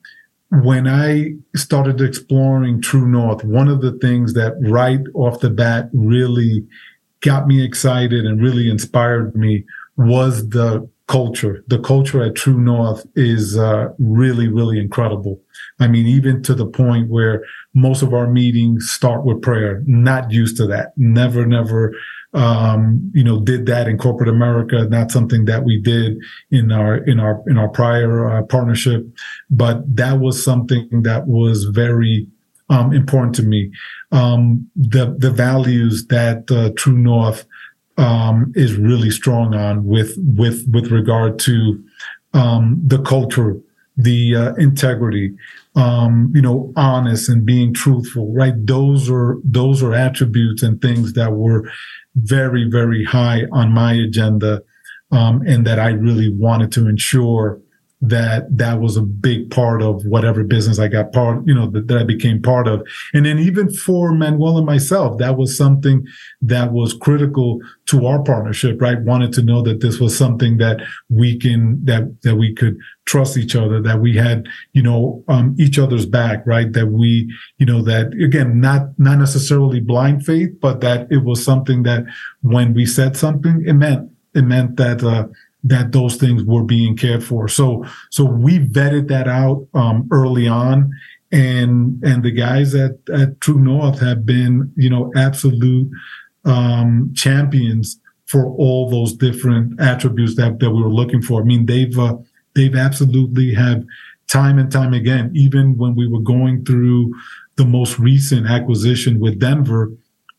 when 0.50 0.86
I 0.86 1.34
started 1.56 2.00
exploring 2.00 2.80
True 2.80 3.08
North, 3.08 3.42
one 3.44 3.68
of 3.68 3.80
the 3.80 3.92
things 3.98 4.34
that 4.34 4.54
right 4.60 5.00
off 5.14 5.40
the 5.40 5.50
bat 5.50 5.88
really 5.92 6.64
got 7.24 7.46
me 7.46 7.64
excited 7.64 8.26
and 8.26 8.42
really 8.42 8.70
inspired 8.70 9.34
me 9.34 9.64
was 9.96 10.48
the 10.50 10.88
culture. 11.06 11.64
The 11.68 11.78
culture 11.78 12.22
at 12.22 12.34
True 12.34 12.60
North 12.60 13.06
is 13.14 13.58
uh, 13.58 13.88
really, 13.98 14.48
really 14.48 14.78
incredible. 14.78 15.40
I 15.80 15.88
mean, 15.88 16.06
even 16.06 16.42
to 16.44 16.54
the 16.54 16.66
point 16.66 17.08
where 17.08 17.44
most 17.74 18.02
of 18.02 18.14
our 18.14 18.28
meetings 18.28 18.90
start 18.90 19.24
with 19.24 19.42
prayer. 19.42 19.82
Not 19.86 20.30
used 20.30 20.56
to 20.58 20.66
that. 20.68 20.92
Never, 20.96 21.44
never, 21.44 21.94
um, 22.32 23.10
you 23.14 23.24
know, 23.24 23.40
did 23.40 23.66
that 23.66 23.88
in 23.88 23.98
corporate 23.98 24.28
America. 24.28 24.86
Not 24.88 25.10
something 25.10 25.44
that 25.46 25.64
we 25.64 25.80
did 25.80 26.18
in 26.50 26.72
our 26.72 26.96
in 26.96 27.20
our 27.20 27.42
in 27.46 27.58
our 27.58 27.68
prior 27.68 28.30
uh, 28.30 28.42
partnership, 28.44 29.06
but 29.50 29.82
that 29.96 30.20
was 30.20 30.42
something 30.42 31.02
that 31.02 31.26
was 31.26 31.64
very 31.64 32.26
um, 32.68 32.92
important 32.92 33.34
to 33.36 33.42
me. 33.42 33.70
Um, 34.12 34.70
the 34.76 35.14
the 35.18 35.30
values 35.30 36.06
that 36.06 36.50
uh, 36.50 36.70
True 36.76 36.96
North 36.96 37.46
um, 37.96 38.52
is 38.54 38.76
really 38.76 39.10
strong 39.10 39.54
on 39.54 39.84
with 39.84 40.14
with 40.18 40.66
with 40.70 40.90
regard 40.90 41.38
to 41.40 41.82
um, 42.32 42.80
the 42.84 43.00
culture, 43.02 43.56
the 43.96 44.34
uh, 44.34 44.54
integrity, 44.54 45.34
um, 45.76 46.32
you 46.34 46.42
know, 46.42 46.72
honest 46.76 47.28
and 47.28 47.44
being 47.44 47.74
truthful. 47.74 48.32
Right? 48.32 48.54
Those 48.56 49.10
are 49.10 49.38
those 49.44 49.82
are 49.82 49.94
attributes 49.94 50.62
and 50.62 50.80
things 50.80 51.12
that 51.14 51.32
were 51.32 51.70
very 52.16 52.68
very 52.68 53.04
high 53.04 53.42
on 53.52 53.72
my 53.72 53.92
agenda, 53.92 54.62
um, 55.10 55.42
and 55.46 55.66
that 55.66 55.78
I 55.78 55.90
really 55.90 56.30
wanted 56.30 56.72
to 56.72 56.88
ensure 56.88 57.60
that 58.08 58.44
that 58.58 58.80
was 58.80 58.96
a 58.96 59.02
big 59.02 59.50
part 59.50 59.82
of 59.82 60.04
whatever 60.04 60.44
business 60.44 60.78
I 60.78 60.88
got 60.88 61.12
part, 61.12 61.46
you 61.46 61.54
know, 61.54 61.70
that, 61.70 61.88
that, 61.88 61.98
I 61.98 62.04
became 62.04 62.42
part 62.42 62.68
of. 62.68 62.86
And 63.12 63.24
then 63.24 63.38
even 63.38 63.72
for 63.72 64.12
Manuel 64.12 64.58
and 64.58 64.66
myself, 64.66 65.18
that 65.18 65.36
was 65.36 65.56
something 65.56 66.06
that 66.42 66.72
was 66.72 66.92
critical 66.92 67.60
to 67.86 68.06
our 68.06 68.22
partnership, 68.22 68.80
right? 68.80 69.00
Wanted 69.00 69.32
to 69.34 69.42
know 69.42 69.62
that 69.62 69.80
this 69.80 70.00
was 70.00 70.16
something 70.16 70.58
that 70.58 70.82
we 71.08 71.38
can, 71.38 71.84
that, 71.84 72.20
that 72.22 72.36
we 72.36 72.54
could 72.54 72.76
trust 73.06 73.36
each 73.36 73.56
other, 73.56 73.80
that 73.80 74.00
we 74.00 74.16
had, 74.16 74.46
you 74.72 74.82
know, 74.82 75.24
um, 75.28 75.54
each 75.58 75.78
other's 75.78 76.06
back, 76.06 76.46
right? 76.46 76.72
That 76.72 76.88
we, 76.88 77.32
you 77.58 77.66
know, 77.66 77.82
that 77.82 78.12
again, 78.14 78.60
not, 78.60 78.98
not 78.98 79.18
necessarily 79.18 79.80
blind 79.80 80.26
faith, 80.26 80.50
but 80.60 80.80
that 80.80 81.06
it 81.10 81.24
was 81.24 81.44
something 81.44 81.84
that 81.84 82.04
when 82.42 82.74
we 82.74 82.86
said 82.86 83.16
something, 83.16 83.64
it 83.66 83.74
meant, 83.74 84.10
it 84.34 84.42
meant 84.42 84.76
that, 84.76 85.02
uh, 85.02 85.26
that 85.64 85.92
those 85.92 86.16
things 86.16 86.44
were 86.44 86.62
being 86.62 86.96
cared 86.96 87.24
for. 87.24 87.48
So, 87.48 87.84
so 88.10 88.24
we 88.24 88.60
vetted 88.60 89.08
that 89.08 89.26
out 89.28 89.66
um, 89.74 90.08
early 90.12 90.46
on, 90.46 90.92
and 91.32 92.02
and 92.04 92.22
the 92.22 92.30
guys 92.30 92.74
at 92.74 92.92
at 93.12 93.40
True 93.40 93.60
North 93.60 94.00
have 94.00 94.24
been, 94.24 94.72
you 94.76 94.90
know, 94.90 95.12
absolute 95.16 95.90
um, 96.44 97.12
champions 97.14 97.98
for 98.26 98.46
all 98.46 98.90
those 98.90 99.14
different 99.14 99.80
attributes 99.80 100.36
that 100.36 100.60
that 100.60 100.70
we 100.70 100.82
were 100.82 100.92
looking 100.92 101.22
for. 101.22 101.40
I 101.40 101.44
mean, 101.44 101.66
they've 101.66 101.98
uh, 101.98 102.16
they've 102.54 102.76
absolutely 102.76 103.54
have 103.54 103.84
time 104.28 104.58
and 104.58 104.70
time 104.70 104.94
again, 104.94 105.30
even 105.34 105.76
when 105.76 105.94
we 105.94 106.08
were 106.08 106.20
going 106.20 106.64
through 106.64 107.14
the 107.56 107.64
most 107.64 107.98
recent 107.98 108.48
acquisition 108.48 109.20
with 109.20 109.38
Denver, 109.38 109.92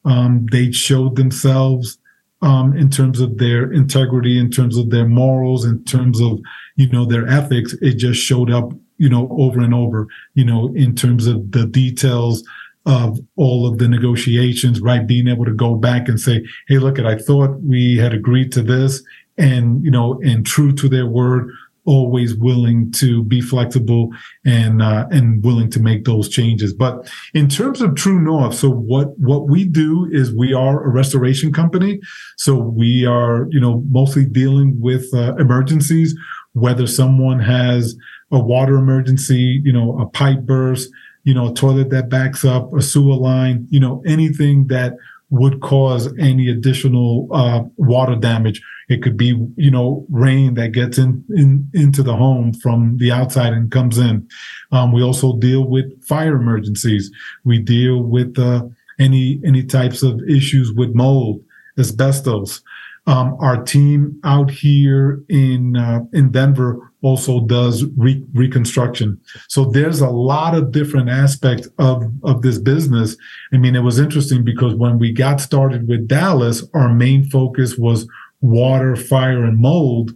um, 0.03 0.47
they 0.51 0.71
showed 0.71 1.15
themselves 1.15 1.97
um, 2.41 2.75
in 2.75 2.89
terms 2.89 3.19
of 3.19 3.37
their 3.37 3.71
integrity, 3.71 4.39
in 4.39 4.51
terms 4.51 4.77
of 4.77 4.89
their 4.89 5.07
morals, 5.07 5.65
in 5.65 5.83
terms 5.85 6.21
of, 6.21 6.39
you 6.75 6.89
know, 6.89 7.05
their 7.05 7.27
ethics. 7.27 7.73
It 7.81 7.93
just 7.93 8.19
showed 8.19 8.51
up, 8.51 8.71
you 8.97 9.09
know, 9.09 9.27
over 9.31 9.59
and 9.59 9.73
over, 9.73 10.07
you 10.33 10.45
know, 10.45 10.73
in 10.75 10.95
terms 10.95 11.27
of 11.27 11.51
the 11.51 11.65
details 11.65 12.43
of 12.85 13.19
all 13.35 13.65
of 13.67 13.79
the 13.79 13.87
negotiations, 13.87 14.79
right? 14.79 15.07
Being 15.07 15.27
able 15.27 15.45
to 15.45 15.53
go 15.53 15.75
back 15.75 16.07
and 16.07 16.19
say, 16.19 16.45
Hey, 16.67 16.77
look 16.77 16.99
at, 16.99 17.07
I 17.07 17.17
thought 17.17 17.61
we 17.61 17.97
had 17.97 18.13
agreed 18.13 18.51
to 18.53 18.61
this 18.61 19.01
and, 19.37 19.83
you 19.83 19.91
know, 19.91 20.19
and 20.23 20.45
true 20.45 20.71
to 20.73 20.87
their 20.87 21.07
word, 21.07 21.49
always 21.85 22.35
willing 22.35 22.91
to 22.91 23.23
be 23.23 23.41
flexible 23.41 24.09
and 24.45 24.81
uh, 24.81 25.05
and 25.11 25.43
willing 25.43 25.69
to 25.71 25.79
make 25.79 26.05
those 26.05 26.29
changes. 26.29 26.73
But 26.73 27.09
in 27.33 27.47
terms 27.47 27.81
of 27.81 27.95
True 27.95 28.19
North, 28.19 28.55
so 28.55 28.69
what 28.69 29.17
what 29.19 29.47
we 29.47 29.65
do 29.65 30.07
is 30.11 30.33
we 30.33 30.53
are 30.53 30.83
a 30.83 30.89
restoration 30.89 31.53
company. 31.53 31.99
So 32.37 32.55
we 32.55 33.05
are 33.05 33.47
you 33.49 33.59
know 33.59 33.83
mostly 33.89 34.25
dealing 34.25 34.79
with 34.79 35.13
uh, 35.13 35.35
emergencies, 35.35 36.15
whether 36.53 36.87
someone 36.87 37.39
has 37.39 37.95
a 38.31 38.39
water 38.39 38.75
emergency, 38.75 39.61
you 39.63 39.71
know, 39.71 39.99
a 39.99 40.05
pipe 40.07 40.41
burst, 40.41 40.89
you 41.23 41.33
know, 41.33 41.51
a 41.51 41.53
toilet 41.53 41.89
that 41.91 42.09
backs 42.09 42.43
up, 42.43 42.73
a 42.73 42.81
sewer 42.81 43.15
line, 43.15 43.67
you 43.69 43.79
know, 43.79 44.01
anything 44.05 44.67
that 44.67 44.93
would 45.29 45.61
cause 45.61 46.13
any 46.19 46.49
additional 46.49 47.27
uh, 47.31 47.61
water 47.77 48.15
damage. 48.15 48.61
It 48.89 49.01
could 49.01 49.17
be, 49.17 49.35
you 49.55 49.71
know, 49.71 50.05
rain 50.09 50.53
that 50.55 50.71
gets 50.71 50.97
in, 50.97 51.23
in 51.35 51.69
into 51.73 52.03
the 52.03 52.15
home 52.15 52.53
from 52.53 52.97
the 52.97 53.11
outside 53.11 53.53
and 53.53 53.71
comes 53.71 53.97
in. 53.97 54.27
Um, 54.71 54.91
we 54.91 55.01
also 55.01 55.37
deal 55.37 55.65
with 55.65 56.03
fire 56.03 56.35
emergencies. 56.35 57.11
We 57.43 57.59
deal 57.59 58.03
with 58.03 58.37
uh, 58.37 58.63
any 58.99 59.41
any 59.45 59.63
types 59.63 60.03
of 60.03 60.21
issues 60.29 60.71
with 60.71 60.93
mold, 60.93 61.43
asbestos. 61.77 62.61
Um, 63.07 63.37
our 63.39 63.63
team 63.63 64.19
out 64.23 64.49
here 64.49 65.23
in 65.29 65.77
uh, 65.77 66.01
in 66.13 66.31
Denver 66.31 66.91
also 67.01 67.41
does 67.41 67.85
re- 67.97 68.25
reconstruction. 68.33 69.21
So 69.47 69.65
there's 69.65 70.01
a 70.01 70.09
lot 70.09 70.55
of 70.55 70.71
different 70.71 71.09
aspects 71.09 71.67
of 71.77 72.11
of 72.23 72.41
this 72.41 72.57
business. 72.57 73.15
I 73.53 73.57
mean, 73.57 73.75
it 73.75 73.83
was 73.83 73.99
interesting 73.99 74.43
because 74.43 74.73
when 74.73 74.97
we 74.97 75.11
got 75.11 75.39
started 75.39 75.87
with 75.87 76.07
Dallas, 76.07 76.63
our 76.73 76.93
main 76.93 77.29
focus 77.29 77.77
was 77.77 78.07
water, 78.45 78.95
fire, 78.95 79.43
and 79.43 79.59
mold. 79.59 80.15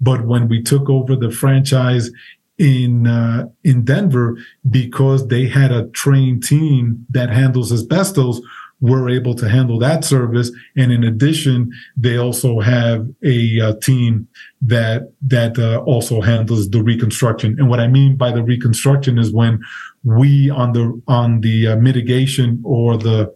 But 0.00 0.26
when 0.26 0.48
we 0.48 0.62
took 0.62 0.88
over 0.88 1.16
the 1.16 1.30
franchise 1.30 2.10
in 2.58 3.06
uh, 3.06 3.48
in 3.64 3.84
Denver, 3.84 4.38
because 4.68 5.28
they 5.28 5.46
had 5.48 5.72
a 5.72 5.88
trained 5.88 6.44
team 6.44 7.06
that 7.10 7.30
handles 7.30 7.72
asbestos, 7.72 8.40
we're 8.80 9.10
able 9.10 9.34
to 9.34 9.48
handle 9.48 9.78
that 9.78 10.04
service. 10.04 10.50
And 10.76 10.90
in 10.90 11.04
addition, 11.04 11.70
they 11.96 12.16
also 12.16 12.60
have 12.60 13.08
a, 13.22 13.60
uh, 13.60 13.74
team 13.82 14.26
that 14.62 15.12
that 15.22 15.58
uh, 15.58 15.78
also 15.84 16.20
handles 16.20 16.70
the 16.70 16.82
reconstruction. 16.82 17.56
And 17.58 17.68
what 17.68 17.80
I 17.80 17.88
mean 17.88 18.16
by 18.16 18.32
the 18.32 18.42
reconstruction 18.42 19.18
is 19.18 19.32
when 19.32 19.60
we 20.02 20.50
on 20.50 20.72
the 20.72 21.00
on 21.06 21.40
the 21.42 21.68
uh, 21.68 21.76
mitigation 21.76 22.60
or 22.64 22.96
the 22.96 23.32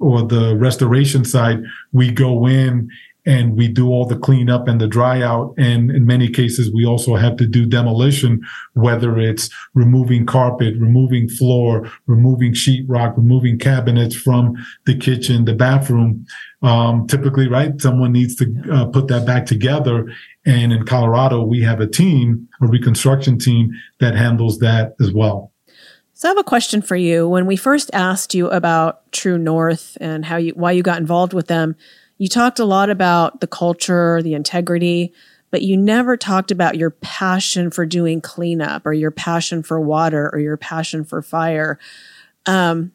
or 0.00 0.22
the 0.22 0.56
restoration 0.56 1.24
side, 1.24 1.62
we 1.92 2.10
go 2.12 2.46
in 2.46 2.88
and 3.28 3.58
we 3.58 3.68
do 3.68 3.88
all 3.88 4.06
the 4.06 4.18
cleanup 4.18 4.66
and 4.68 4.80
the 4.80 4.88
dry 4.88 5.20
out. 5.20 5.52
And 5.58 5.90
in 5.90 6.06
many 6.06 6.30
cases, 6.30 6.72
we 6.72 6.86
also 6.86 7.14
have 7.14 7.36
to 7.36 7.46
do 7.46 7.66
demolition, 7.66 8.40
whether 8.72 9.18
it's 9.18 9.50
removing 9.74 10.24
carpet, 10.24 10.74
removing 10.78 11.28
floor, 11.28 11.90
removing 12.06 12.54
sheetrock, 12.54 13.18
removing 13.18 13.58
cabinets 13.58 14.16
from 14.16 14.56
the 14.86 14.96
kitchen, 14.96 15.44
the 15.44 15.52
bathroom. 15.52 16.24
Um, 16.62 17.06
typically, 17.06 17.48
right, 17.48 17.78
someone 17.78 18.12
needs 18.12 18.34
to 18.36 18.46
uh, 18.72 18.86
put 18.86 19.08
that 19.08 19.26
back 19.26 19.44
together. 19.44 20.10
And 20.46 20.72
in 20.72 20.86
Colorado, 20.86 21.42
we 21.42 21.62
have 21.62 21.80
a 21.80 21.86
team, 21.86 22.48
a 22.62 22.66
reconstruction 22.66 23.38
team 23.38 23.72
that 24.00 24.14
handles 24.14 24.58
that 24.60 24.94
as 25.00 25.12
well. 25.12 25.52
So 26.14 26.28
I 26.28 26.30
have 26.30 26.38
a 26.38 26.44
question 26.44 26.80
for 26.80 26.96
you. 26.96 27.28
When 27.28 27.44
we 27.44 27.56
first 27.56 27.90
asked 27.92 28.34
you 28.34 28.48
about 28.48 29.12
True 29.12 29.36
North 29.36 29.98
and 30.00 30.24
how 30.24 30.36
you 30.36 30.52
why 30.56 30.72
you 30.72 30.82
got 30.82 30.98
involved 30.98 31.34
with 31.34 31.46
them, 31.46 31.76
you 32.18 32.28
talked 32.28 32.58
a 32.58 32.64
lot 32.64 32.90
about 32.90 33.40
the 33.40 33.46
culture, 33.46 34.20
the 34.22 34.34
integrity, 34.34 35.12
but 35.50 35.62
you 35.62 35.76
never 35.76 36.16
talked 36.16 36.50
about 36.50 36.76
your 36.76 36.90
passion 36.90 37.70
for 37.70 37.86
doing 37.86 38.20
cleanup 38.20 38.84
or 38.84 38.92
your 38.92 39.10
passion 39.10 39.62
for 39.62 39.80
water 39.80 40.28
or 40.32 40.38
your 40.38 40.56
passion 40.56 41.04
for 41.04 41.22
fire. 41.22 41.78
Um, 42.44 42.92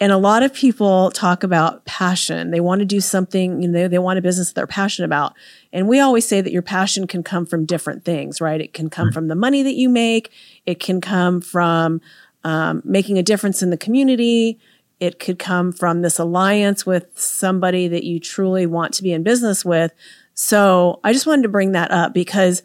and 0.00 0.10
a 0.12 0.18
lot 0.18 0.42
of 0.42 0.52
people 0.52 1.10
talk 1.12 1.44
about 1.44 1.84
passion. 1.84 2.50
They 2.50 2.60
want 2.60 2.80
to 2.80 2.84
do 2.84 3.00
something, 3.00 3.62
you 3.62 3.68
know, 3.68 3.86
they 3.86 3.98
want 3.98 4.18
a 4.18 4.22
business 4.22 4.48
that 4.48 4.54
they're 4.54 4.66
passionate 4.66 5.06
about. 5.06 5.34
And 5.72 5.88
we 5.88 6.00
always 6.00 6.26
say 6.26 6.40
that 6.40 6.52
your 6.52 6.62
passion 6.62 7.06
can 7.06 7.22
come 7.22 7.46
from 7.46 7.64
different 7.64 8.04
things, 8.04 8.40
right? 8.40 8.60
It 8.60 8.72
can 8.72 8.90
come 8.90 9.12
from 9.12 9.28
the 9.28 9.34
money 9.34 9.62
that 9.62 9.74
you 9.74 9.88
make. 9.88 10.30
It 10.66 10.80
can 10.80 11.00
come 11.00 11.40
from 11.40 12.00
um, 12.42 12.82
making 12.84 13.18
a 13.18 13.22
difference 13.22 13.62
in 13.62 13.70
the 13.70 13.76
community. 13.76 14.58
It 15.00 15.18
could 15.18 15.38
come 15.38 15.72
from 15.72 16.02
this 16.02 16.18
alliance 16.18 16.86
with 16.86 17.06
somebody 17.18 17.88
that 17.88 18.04
you 18.04 18.20
truly 18.20 18.66
want 18.66 18.94
to 18.94 19.02
be 19.02 19.12
in 19.12 19.22
business 19.22 19.64
with. 19.64 19.92
So 20.34 21.00
I 21.04 21.12
just 21.12 21.26
wanted 21.26 21.42
to 21.42 21.48
bring 21.48 21.72
that 21.72 21.90
up 21.90 22.12
because 22.12 22.62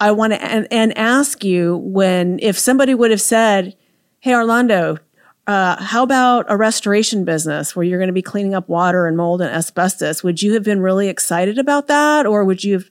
I 0.00 0.10
want 0.10 0.32
to 0.32 0.42
and, 0.42 0.66
and 0.70 0.96
ask 0.98 1.44
you 1.44 1.76
when 1.76 2.38
if 2.42 2.58
somebody 2.58 2.94
would 2.94 3.12
have 3.12 3.20
said, 3.20 3.76
"Hey, 4.18 4.34
Orlando, 4.34 4.98
uh, 5.46 5.80
how 5.82 6.02
about 6.02 6.46
a 6.48 6.56
restoration 6.56 7.24
business 7.24 7.76
where 7.76 7.84
you're 7.84 8.00
going 8.00 8.08
to 8.08 8.12
be 8.12 8.22
cleaning 8.22 8.54
up 8.54 8.68
water 8.68 9.06
and 9.06 9.16
mold 9.16 9.40
and 9.40 9.54
asbestos?" 9.54 10.24
Would 10.24 10.42
you 10.42 10.54
have 10.54 10.64
been 10.64 10.80
really 10.80 11.08
excited 11.08 11.56
about 11.56 11.86
that, 11.86 12.26
or 12.26 12.44
would 12.44 12.64
you 12.64 12.72
have 12.74 12.88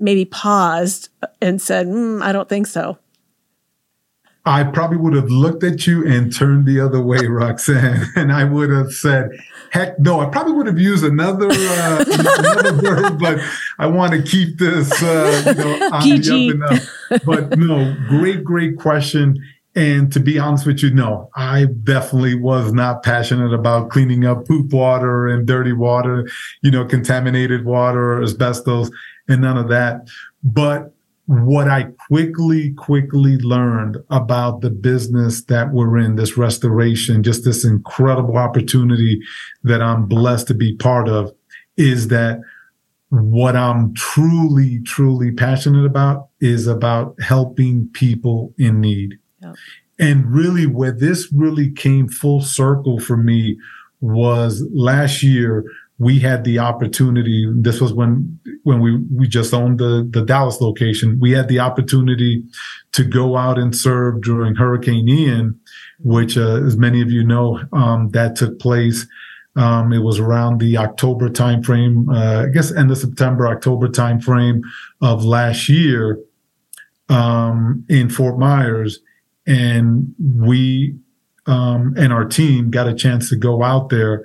maybe 0.00 0.24
paused 0.24 1.08
and 1.40 1.62
said, 1.62 1.86
mm, 1.86 2.20
"I 2.20 2.32
don't 2.32 2.48
think 2.48 2.66
so"? 2.66 2.98
I 4.46 4.64
probably 4.64 4.96
would 4.96 5.12
have 5.14 5.30
looked 5.30 5.62
at 5.64 5.86
you 5.86 6.06
and 6.06 6.34
turned 6.34 6.66
the 6.66 6.80
other 6.80 7.00
way, 7.00 7.26
Roxanne, 7.28 8.06
and 8.16 8.32
I 8.32 8.44
would 8.44 8.70
have 8.70 8.92
said, 8.92 9.30
"Heck, 9.70 9.98
no!" 9.98 10.20
I 10.20 10.26
probably 10.26 10.54
would 10.54 10.66
have 10.66 10.78
used 10.78 11.04
another 11.04 11.48
uh, 11.50 12.04
another 12.12 12.72
verb, 12.72 13.18
but 13.18 13.38
I 13.78 13.86
want 13.86 14.12
to 14.12 14.22
keep 14.22 14.58
this, 14.58 14.90
uh, 15.02 15.42
you 15.46 15.54
know, 15.54 15.88
on 15.92 16.02
PG. 16.02 16.52
the 16.52 16.64
up 16.64 16.70
and 16.70 17.20
up. 17.20 17.22
But 17.24 17.58
no, 17.58 17.96
great, 18.08 18.44
great 18.44 18.78
question. 18.78 19.36
And 19.76 20.12
to 20.12 20.18
be 20.18 20.36
honest 20.36 20.66
with 20.66 20.82
you, 20.82 20.90
no, 20.92 21.30
I 21.36 21.66
definitely 21.84 22.34
was 22.34 22.72
not 22.72 23.04
passionate 23.04 23.54
about 23.54 23.90
cleaning 23.90 24.24
up 24.24 24.48
poop 24.48 24.72
water 24.72 25.28
and 25.28 25.46
dirty 25.46 25.72
water, 25.72 26.28
you 26.62 26.72
know, 26.72 26.84
contaminated 26.84 27.64
water, 27.64 28.20
asbestos, 28.20 28.90
and 29.28 29.42
none 29.42 29.56
of 29.56 29.68
that. 29.68 30.08
But 30.42 30.92
what 31.30 31.68
I 31.68 31.84
quickly, 32.08 32.72
quickly 32.72 33.38
learned 33.38 33.98
about 34.10 34.62
the 34.62 34.70
business 34.70 35.44
that 35.44 35.72
we're 35.72 35.96
in, 35.98 36.16
this 36.16 36.36
restoration, 36.36 37.22
just 37.22 37.44
this 37.44 37.64
incredible 37.64 38.36
opportunity 38.36 39.20
that 39.62 39.80
I'm 39.80 40.06
blessed 40.06 40.48
to 40.48 40.54
be 40.54 40.74
part 40.74 41.08
of, 41.08 41.32
is 41.76 42.08
that 42.08 42.40
what 43.10 43.54
I'm 43.54 43.94
truly, 43.94 44.80
truly 44.82 45.30
passionate 45.30 45.84
about 45.84 46.30
is 46.40 46.66
about 46.66 47.14
helping 47.22 47.88
people 47.92 48.52
in 48.58 48.80
need. 48.80 49.16
Yep. 49.40 49.54
And 50.00 50.26
really, 50.34 50.66
where 50.66 50.90
this 50.90 51.32
really 51.32 51.70
came 51.70 52.08
full 52.08 52.40
circle 52.40 52.98
for 52.98 53.16
me 53.16 53.56
was 54.00 54.66
last 54.72 55.22
year 55.22 55.64
we 56.00 56.18
had 56.18 56.44
the 56.44 56.58
opportunity. 56.58 57.46
This 57.54 57.78
was 57.78 57.92
when 57.92 58.40
when 58.62 58.80
we 58.80 58.96
we 59.14 59.28
just 59.28 59.52
owned 59.52 59.78
the 59.78 60.08
the 60.10 60.24
Dallas 60.24 60.60
location. 60.60 61.20
We 61.20 61.32
had 61.32 61.46
the 61.48 61.60
opportunity 61.60 62.42
to 62.92 63.04
go 63.04 63.36
out 63.36 63.58
and 63.58 63.76
serve 63.76 64.22
during 64.22 64.54
Hurricane 64.54 65.06
Ian, 65.08 65.60
which, 66.00 66.38
uh, 66.38 66.64
as 66.64 66.78
many 66.78 67.02
of 67.02 67.10
you 67.10 67.22
know, 67.22 67.60
um, 67.74 68.08
that 68.12 68.34
took 68.34 68.58
place. 68.58 69.06
Um, 69.56 69.92
it 69.92 69.98
was 69.98 70.18
around 70.18 70.58
the 70.58 70.78
October 70.78 71.28
timeframe, 71.28 72.08
uh, 72.08 72.46
I 72.46 72.48
guess 72.48 72.72
end 72.72 72.90
of 72.90 72.96
September, 72.96 73.46
October 73.46 73.88
timeframe 73.88 74.62
of 75.02 75.24
last 75.24 75.68
year 75.68 76.18
um, 77.10 77.84
in 77.90 78.08
Fort 78.08 78.38
Myers, 78.38 79.00
and 79.46 80.14
we 80.18 80.96
um, 81.44 81.92
and 81.98 82.10
our 82.10 82.24
team 82.24 82.70
got 82.70 82.88
a 82.88 82.94
chance 82.94 83.28
to 83.28 83.36
go 83.36 83.62
out 83.62 83.90
there 83.90 84.24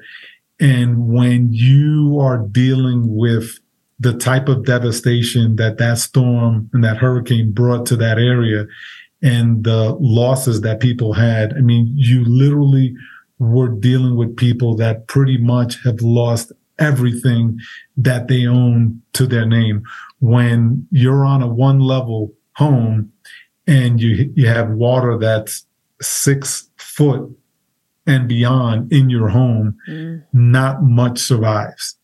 and 0.59 1.07
when 1.07 1.51
you 1.51 2.19
are 2.19 2.37
dealing 2.37 3.15
with 3.15 3.59
the 3.99 4.13
type 4.13 4.47
of 4.47 4.65
devastation 4.65 5.55
that 5.55 5.77
that 5.77 5.97
storm 5.97 6.69
and 6.73 6.83
that 6.83 6.97
hurricane 6.97 7.51
brought 7.51 7.85
to 7.87 7.95
that 7.95 8.17
area 8.17 8.65
and 9.21 9.63
the 9.63 9.95
losses 9.99 10.61
that 10.61 10.79
people 10.79 11.13
had, 11.13 11.53
I 11.53 11.61
mean, 11.61 11.91
you 11.95 12.23
literally 12.25 12.95
were 13.39 13.69
dealing 13.69 14.15
with 14.15 14.37
people 14.37 14.75
that 14.77 15.07
pretty 15.07 15.37
much 15.37 15.83
have 15.83 16.01
lost 16.01 16.51
everything 16.79 17.59
that 17.97 18.27
they 18.27 18.45
own 18.45 19.01
to 19.13 19.25
their 19.25 19.45
name. 19.45 19.83
When 20.19 20.87
you're 20.91 21.25
on 21.25 21.41
a 21.41 21.47
one 21.47 21.79
level 21.79 22.33
home 22.53 23.11
and 23.67 24.01
you, 24.01 24.31
you 24.35 24.47
have 24.47 24.69
water 24.71 25.17
that's 25.17 25.65
six 26.01 26.69
foot 26.77 27.29
and 28.07 28.27
beyond 28.27 28.91
in 28.91 29.09
your 29.09 29.29
home, 29.29 29.77
mm. 29.87 30.23
not 30.33 30.83
much 30.83 31.19
survives. 31.19 31.97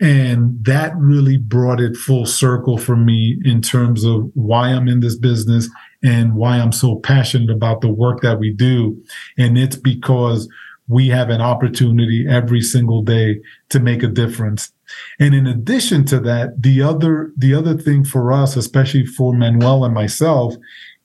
And 0.00 0.64
that 0.64 0.96
really 0.96 1.36
brought 1.36 1.80
it 1.80 1.96
full 1.96 2.26
circle 2.26 2.78
for 2.78 2.96
me 2.96 3.40
in 3.44 3.60
terms 3.60 4.04
of 4.04 4.30
why 4.34 4.68
I'm 4.70 4.88
in 4.88 5.00
this 5.00 5.16
business 5.16 5.68
and 6.02 6.34
why 6.34 6.58
I'm 6.58 6.72
so 6.72 6.96
passionate 6.96 7.50
about 7.50 7.80
the 7.80 7.88
work 7.88 8.22
that 8.22 8.38
we 8.38 8.52
do. 8.52 9.02
And 9.36 9.58
it's 9.58 9.76
because 9.76 10.48
we 10.88 11.08
have 11.08 11.28
an 11.28 11.40
opportunity 11.40 12.26
every 12.28 12.62
single 12.62 13.02
day 13.02 13.40
to 13.68 13.78
make 13.78 14.02
a 14.02 14.08
difference. 14.08 14.72
And 15.20 15.34
in 15.34 15.46
addition 15.46 16.04
to 16.06 16.18
that, 16.20 16.62
the 16.62 16.82
other, 16.82 17.32
the 17.36 17.54
other 17.54 17.76
thing 17.76 18.04
for 18.04 18.32
us, 18.32 18.56
especially 18.56 19.06
for 19.06 19.32
Manuel 19.32 19.84
and 19.84 19.94
myself, 19.94 20.54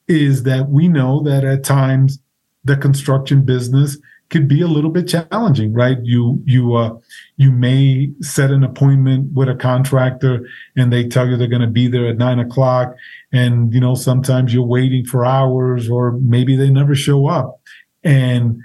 is 0.07 0.43
that 0.43 0.69
we 0.69 0.87
know 0.87 1.21
that 1.23 1.43
at 1.43 1.63
times 1.63 2.19
the 2.63 2.77
construction 2.77 3.45
business 3.45 3.97
could 4.29 4.47
be 4.47 4.61
a 4.61 4.67
little 4.67 4.89
bit 4.89 5.07
challenging, 5.07 5.73
right? 5.73 5.97
You 6.01 6.41
you 6.45 6.75
uh, 6.75 6.97
you 7.37 7.51
may 7.51 8.11
set 8.21 8.51
an 8.51 8.63
appointment 8.63 9.33
with 9.33 9.49
a 9.49 9.55
contractor 9.55 10.47
and 10.75 10.91
they 10.91 11.07
tell 11.07 11.27
you 11.27 11.37
they're 11.37 11.47
going 11.47 11.61
to 11.61 11.67
be 11.67 11.87
there 11.87 12.07
at 12.07 12.17
nine 12.17 12.39
o'clock, 12.39 12.95
and 13.31 13.73
you 13.73 13.79
know 13.79 13.95
sometimes 13.95 14.53
you're 14.53 14.63
waiting 14.63 15.05
for 15.05 15.25
hours, 15.25 15.89
or 15.89 16.13
maybe 16.13 16.55
they 16.55 16.69
never 16.69 16.95
show 16.95 17.27
up, 17.27 17.59
and 18.03 18.59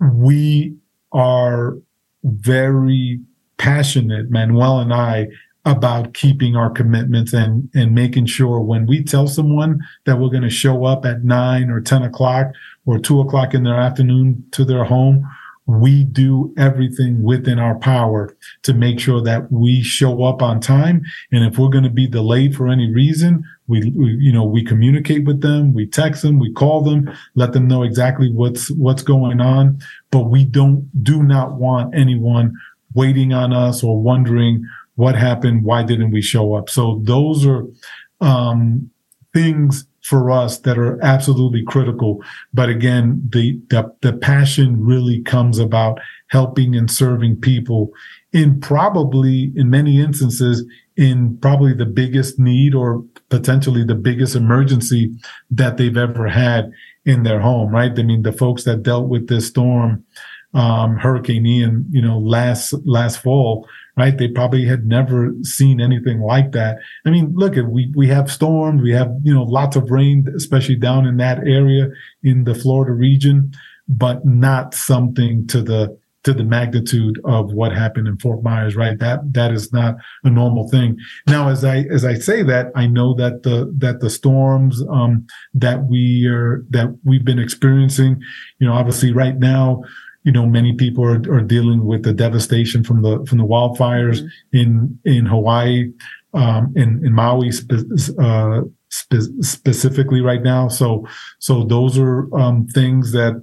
we 0.00 0.74
are 1.12 1.76
very 2.24 3.20
passionate, 3.58 4.30
Manuel 4.30 4.80
and 4.80 4.92
I, 4.92 5.28
about 5.64 6.14
keeping 6.14 6.56
our 6.56 6.70
commitments 6.70 7.32
and 7.32 7.68
and 7.74 7.94
making 7.94 8.26
sure 8.26 8.60
when 8.60 8.86
we 8.86 9.04
tell 9.04 9.28
someone 9.28 9.80
that 10.06 10.18
we're 10.18 10.30
going 10.30 10.42
to 10.42 10.50
show 10.50 10.84
up 10.84 11.04
at 11.04 11.22
nine 11.22 11.70
or 11.70 11.80
ten 11.80 12.02
o'clock 12.02 12.52
or 12.86 12.98
two 12.98 13.20
o'clock 13.20 13.54
in 13.54 13.62
their 13.62 13.78
afternoon 13.78 14.44
to 14.52 14.64
their 14.64 14.84
home, 14.84 15.28
we 15.66 16.02
do 16.02 16.52
everything 16.58 17.22
within 17.22 17.58
our 17.58 17.76
power 17.76 18.36
to 18.64 18.74
make 18.74 18.98
sure 18.98 19.22
that 19.22 19.50
we 19.52 19.82
show 19.82 20.24
up 20.24 20.42
on 20.42 20.60
time. 20.60 21.02
And 21.30 21.44
if 21.44 21.56
we're 21.56 21.68
going 21.68 21.84
to 21.84 21.90
be 21.90 22.08
delayed 22.08 22.56
for 22.56 22.68
any 22.68 22.92
reason, 22.92 23.44
we, 23.68 23.92
we, 23.96 24.16
you 24.20 24.32
know, 24.32 24.44
we 24.44 24.64
communicate 24.64 25.24
with 25.24 25.40
them, 25.40 25.72
we 25.72 25.86
text 25.86 26.22
them, 26.22 26.40
we 26.40 26.52
call 26.52 26.82
them, 26.82 27.10
let 27.36 27.52
them 27.52 27.68
know 27.68 27.84
exactly 27.84 28.30
what's, 28.32 28.70
what's 28.72 29.02
going 29.02 29.40
on. 29.40 29.78
But 30.10 30.24
we 30.24 30.44
don't, 30.44 30.90
do 31.04 31.22
not 31.22 31.52
want 31.52 31.94
anyone 31.94 32.58
waiting 32.94 33.32
on 33.32 33.52
us 33.52 33.84
or 33.84 34.02
wondering 34.02 34.66
what 34.96 35.14
happened, 35.14 35.64
why 35.64 35.84
didn't 35.84 36.10
we 36.10 36.22
show 36.22 36.54
up? 36.54 36.68
So 36.68 37.00
those 37.04 37.46
are, 37.46 37.64
um, 38.20 38.90
things 39.32 39.86
for 40.02 40.30
us 40.30 40.58
that 40.60 40.78
are 40.78 41.02
absolutely 41.02 41.62
critical. 41.62 42.22
But 42.52 42.68
again, 42.68 43.22
the, 43.30 43.58
the, 43.70 43.92
the 44.02 44.12
passion 44.12 44.84
really 44.84 45.22
comes 45.22 45.58
about 45.58 46.00
helping 46.28 46.74
and 46.74 46.90
serving 46.90 47.40
people 47.40 47.90
in 48.32 48.60
probably, 48.60 49.52
in 49.54 49.70
many 49.70 50.00
instances, 50.00 50.64
in 50.96 51.38
probably 51.38 51.72
the 51.72 51.86
biggest 51.86 52.38
need 52.38 52.74
or 52.74 53.04
potentially 53.28 53.84
the 53.84 53.94
biggest 53.94 54.34
emergency 54.34 55.14
that 55.50 55.76
they've 55.76 55.96
ever 55.96 56.28
had 56.28 56.70
in 57.04 57.22
their 57.22 57.40
home, 57.40 57.70
right? 57.70 57.96
I 57.98 58.02
mean, 58.02 58.22
the 58.22 58.32
folks 58.32 58.64
that 58.64 58.82
dealt 58.82 59.08
with 59.08 59.28
this 59.28 59.46
storm, 59.48 60.04
um, 60.54 60.96
Hurricane 60.96 61.46
Ian, 61.46 61.86
you 61.90 62.02
know, 62.02 62.18
last, 62.18 62.74
last 62.84 63.18
fall, 63.18 63.66
right? 63.96 64.16
They 64.16 64.28
probably 64.28 64.66
had 64.66 64.86
never 64.86 65.32
seen 65.42 65.80
anything 65.80 66.20
like 66.20 66.52
that. 66.52 66.78
I 67.06 67.10
mean, 67.10 67.32
look 67.34 67.56
at 67.56 67.66
we 67.66 67.92
we 67.94 68.08
have 68.08 68.30
storms, 68.30 68.82
we 68.82 68.92
have 68.92 69.12
you 69.22 69.34
know 69.34 69.44
lots 69.44 69.76
of 69.76 69.90
rain, 69.90 70.26
especially 70.36 70.76
down 70.76 71.06
in 71.06 71.16
that 71.18 71.38
area 71.46 71.88
in 72.22 72.44
the 72.44 72.54
Florida 72.54 72.92
region, 72.92 73.52
but 73.88 74.24
not 74.24 74.74
something 74.74 75.46
to 75.48 75.62
the 75.62 75.98
to 76.24 76.32
the 76.32 76.44
magnitude 76.44 77.20
of 77.24 77.52
what 77.52 77.72
happened 77.72 78.06
in 78.06 78.16
Fort 78.18 78.44
Myers, 78.44 78.76
right? 78.76 78.98
That 78.98 79.32
that 79.32 79.52
is 79.52 79.72
not 79.72 79.96
a 80.22 80.30
normal 80.30 80.68
thing. 80.68 80.96
Now, 81.26 81.48
as 81.48 81.64
I 81.64 81.78
as 81.90 82.04
I 82.04 82.14
say 82.14 82.42
that, 82.44 82.70
I 82.76 82.86
know 82.86 83.14
that 83.14 83.42
the 83.42 83.72
that 83.78 84.00
the 84.00 84.10
storms 84.10 84.82
um, 84.88 85.26
that 85.54 85.84
we 85.88 86.26
are 86.26 86.64
that 86.70 86.96
we've 87.04 87.24
been 87.24 87.40
experiencing, 87.40 88.22
you 88.58 88.66
know, 88.66 88.72
obviously 88.72 89.12
right 89.12 89.36
now, 89.36 89.82
you 90.24 90.32
know, 90.32 90.46
many 90.46 90.74
people 90.74 91.04
are, 91.04 91.20
are 91.32 91.40
dealing 91.40 91.84
with 91.84 92.04
the 92.04 92.12
devastation 92.12 92.84
from 92.84 93.02
the 93.02 93.24
from 93.26 93.38
the 93.38 93.44
wildfires 93.44 94.22
mm-hmm. 94.22 94.56
in 94.56 94.98
in 95.04 95.26
Hawaii, 95.26 95.92
um, 96.34 96.72
in 96.76 97.04
in 97.04 97.12
Maui 97.12 97.50
spe- 97.50 97.72
uh, 98.18 98.62
spe- 98.88 99.32
specifically 99.40 100.20
right 100.20 100.42
now. 100.42 100.68
So 100.68 101.06
so 101.38 101.64
those 101.64 101.98
are 101.98 102.32
um, 102.36 102.66
things 102.68 103.12
that 103.12 103.42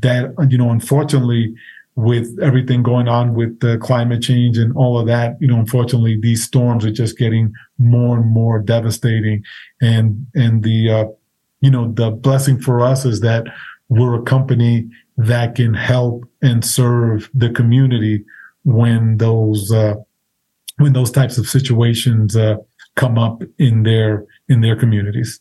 that 0.00 0.32
you 0.48 0.58
know, 0.58 0.70
unfortunately, 0.70 1.54
with 1.96 2.38
everything 2.40 2.82
going 2.82 3.08
on 3.08 3.34
with 3.34 3.60
the 3.60 3.76
climate 3.78 4.22
change 4.22 4.56
and 4.56 4.74
all 4.76 4.98
of 4.98 5.06
that, 5.06 5.36
you 5.40 5.48
know, 5.48 5.58
unfortunately, 5.58 6.18
these 6.18 6.44
storms 6.44 6.84
are 6.84 6.92
just 6.92 7.18
getting 7.18 7.52
more 7.78 8.16
and 8.16 8.26
more 8.26 8.58
devastating. 8.58 9.42
And 9.80 10.26
and 10.34 10.62
the 10.62 10.90
uh, 10.90 11.04
you 11.60 11.70
know 11.70 11.92
the 11.92 12.10
blessing 12.10 12.60
for 12.60 12.80
us 12.80 13.04
is 13.04 13.20
that 13.20 13.46
we're 13.88 14.14
a 14.14 14.22
company 14.22 14.88
that 15.26 15.54
can 15.54 15.74
help 15.74 16.24
and 16.40 16.64
serve 16.64 17.30
the 17.34 17.50
community 17.50 18.24
when 18.64 19.18
those 19.18 19.70
uh, 19.70 19.94
when 20.78 20.94
those 20.94 21.10
types 21.10 21.36
of 21.36 21.46
situations 21.46 22.36
uh, 22.36 22.56
come 22.96 23.18
up 23.18 23.42
in 23.58 23.82
their 23.82 24.24
in 24.48 24.62
their 24.62 24.76
communities. 24.76 25.40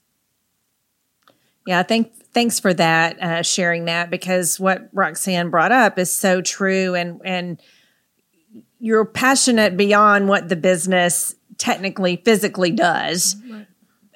Yeah, 1.66 1.84
thank 1.84 2.14
thanks 2.34 2.60
for 2.60 2.74
that 2.74 3.22
uh, 3.22 3.42
sharing 3.42 3.86
that 3.86 4.10
because 4.10 4.60
what 4.60 4.90
Roxanne 4.92 5.50
brought 5.50 5.72
up 5.72 5.98
is 5.98 6.14
so 6.14 6.42
true 6.42 6.94
and 6.96 7.22
and 7.24 7.62
you're 8.80 9.06
passionate 9.06 9.78
beyond 9.78 10.28
what 10.28 10.50
the 10.50 10.56
business 10.58 11.36
technically 11.58 12.18
physically 12.18 12.72
does. 12.72 13.38
Right 13.50 13.68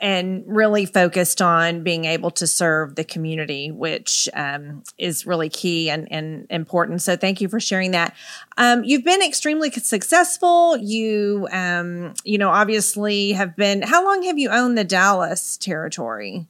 and 0.03 0.43
really 0.45 0.85
focused 0.85 1.41
on 1.41 1.81
being 1.81 2.03
able 2.03 2.29
to 2.29 2.45
serve 2.45 2.95
the 2.95 3.05
community, 3.05 3.71
which 3.71 4.27
um, 4.33 4.83
is 4.97 5.25
really 5.25 5.47
key 5.47 5.89
and, 5.89 6.11
and 6.11 6.45
important. 6.49 7.01
So 7.01 7.15
thank 7.15 7.39
you 7.39 7.47
for 7.47 7.61
sharing 7.61 7.91
that. 7.91 8.13
Um, 8.57 8.83
you've 8.83 9.05
been 9.05 9.21
extremely 9.21 9.71
successful. 9.71 10.75
You, 10.75 11.47
um, 11.53 12.15
you 12.25 12.37
know, 12.37 12.49
obviously 12.49 13.31
have 13.31 13.55
been. 13.55 13.81
How 13.81 14.03
long 14.03 14.23
have 14.23 14.37
you 14.37 14.49
owned 14.49 14.77
the 14.77 14.83
Dallas 14.83 15.55
territory? 15.55 16.47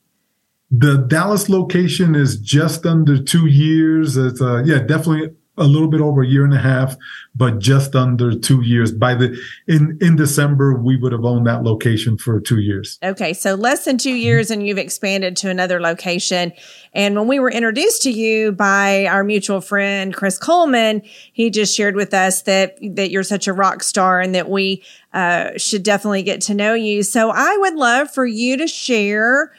The 0.71 0.97
Dallas 0.97 1.47
location 1.47 2.15
is 2.15 2.37
just 2.37 2.87
under 2.87 3.21
two 3.21 3.45
years. 3.45 4.17
It's 4.17 4.41
uh, 4.41 4.63
yeah, 4.65 4.79
definitely 4.79 5.35
a 5.57 5.65
little 5.65 5.87
bit 5.87 6.01
over 6.01 6.23
a 6.23 6.27
year 6.27 6.43
and 6.43 6.53
a 6.53 6.59
half, 6.59 6.95
but 7.35 7.59
just 7.59 7.95
under 7.95 8.37
two 8.37 8.61
years. 8.61 8.91
By 8.91 9.13
the 9.13 9.37
in 9.67 9.97
in 10.01 10.15
December, 10.15 10.73
we 10.73 10.97
would 10.97 11.11
have 11.11 11.25
owned 11.25 11.45
that 11.45 11.63
location 11.63 12.17
for 12.17 12.39
two 12.39 12.59
years. 12.59 12.97
Okay, 13.03 13.33
so 13.33 13.53
less 13.53 13.85
than 13.85 13.97
two 13.97 14.13
years, 14.13 14.49
and 14.49 14.65
you've 14.65 14.77
expanded 14.77 15.37
to 15.37 15.49
another 15.49 15.79
location. 15.79 16.53
And 16.93 17.15
when 17.15 17.27
we 17.27 17.39
were 17.39 17.51
introduced 17.51 18.01
to 18.03 18.11
you 18.11 18.51
by 18.51 19.05
our 19.05 19.23
mutual 19.23 19.61
friend 19.61 20.13
Chris 20.13 20.39
Coleman, 20.39 21.01
he 21.33 21.49
just 21.49 21.75
shared 21.75 21.95
with 21.95 22.13
us 22.13 22.43
that 22.43 22.77
that 22.95 23.11
you're 23.11 23.23
such 23.23 23.47
a 23.47 23.53
rock 23.53 23.83
star 23.83 24.21
and 24.21 24.33
that 24.33 24.49
we 24.49 24.83
uh, 25.13 25.51
should 25.57 25.83
definitely 25.83 26.23
get 26.23 26.41
to 26.41 26.55
know 26.55 26.73
you. 26.73 27.03
So 27.03 27.29
I 27.29 27.55
would 27.57 27.75
love 27.75 28.11
for 28.11 28.25
you 28.25 28.57
to 28.57 28.67
share 28.67 29.51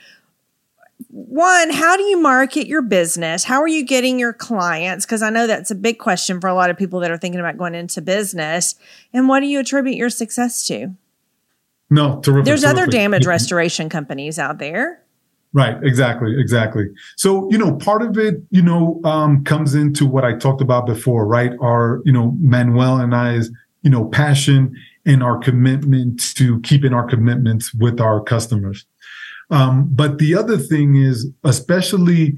one, 1.17 1.71
how 1.71 1.97
do 1.97 2.03
you 2.03 2.21
market 2.21 2.67
your 2.67 2.83
business? 2.83 3.45
How 3.45 3.63
are 3.63 3.69
you 3.69 3.85
getting 3.85 4.19
your 4.19 4.33
clients? 4.33 5.07
Because 5.07 5.23
I 5.23 5.31
know 5.31 5.47
that's 5.47 5.71
a 5.71 5.77
big 5.77 6.01
question 6.01 6.41
for 6.41 6.49
a 6.49 6.55
lot 6.55 6.71
of 6.71 6.77
people 6.77 6.99
that 7.01 7.11
are 7.13 7.17
thinking 7.17 7.39
about 7.39 7.57
going 7.57 7.77
into 7.77 8.03
business. 8.03 8.75
And 9.13 9.29
what 9.29 9.39
do 9.39 9.47
you 9.47 9.61
attribute 9.61 9.97
your 9.97 10.11
success 10.11 10.67
to? 10.67 10.93
No, 11.89 12.21
terrific. 12.21 12.47
There's 12.47 12.63
terrific. 12.63 12.83
other 12.83 12.91
damage 12.91 13.27
restoration 13.27 13.89
companies 13.89 14.41
out 14.41 14.59
there. 14.59 15.05
Right, 15.53 15.77
exactly, 15.85 16.35
exactly. 16.37 16.87
So, 17.17 17.49
you 17.49 17.59
know, 17.59 17.77
part 17.77 18.03
of 18.03 18.19
it, 18.19 18.43
you 18.51 18.63
know, 18.63 19.01
um, 19.05 19.45
comes 19.45 19.77
into 19.77 20.07
what 20.07 20.25
I 20.25 20.35
talked 20.35 20.61
about 20.61 20.85
before, 20.85 21.29
right? 21.29 21.53
Our, 21.61 22.03
you 22.05 22.11
know, 22.11 22.33
Manuel 22.41 22.99
and 22.99 23.15
I's, 23.15 23.53
you 23.83 23.91
know, 23.91 24.07
passion 24.07 24.75
and 25.07 25.23
our 25.23 25.39
commitment 25.39 26.35
to 26.35 26.59
keeping 26.63 26.93
our 26.93 27.07
commitments 27.07 27.73
with 27.73 28.01
our 28.01 28.21
customers. 28.21 28.85
Um, 29.51 29.89
but 29.91 30.19
the 30.19 30.35
other 30.35 30.59
thing 30.59 30.97
is, 30.97 31.31
especially 31.45 32.37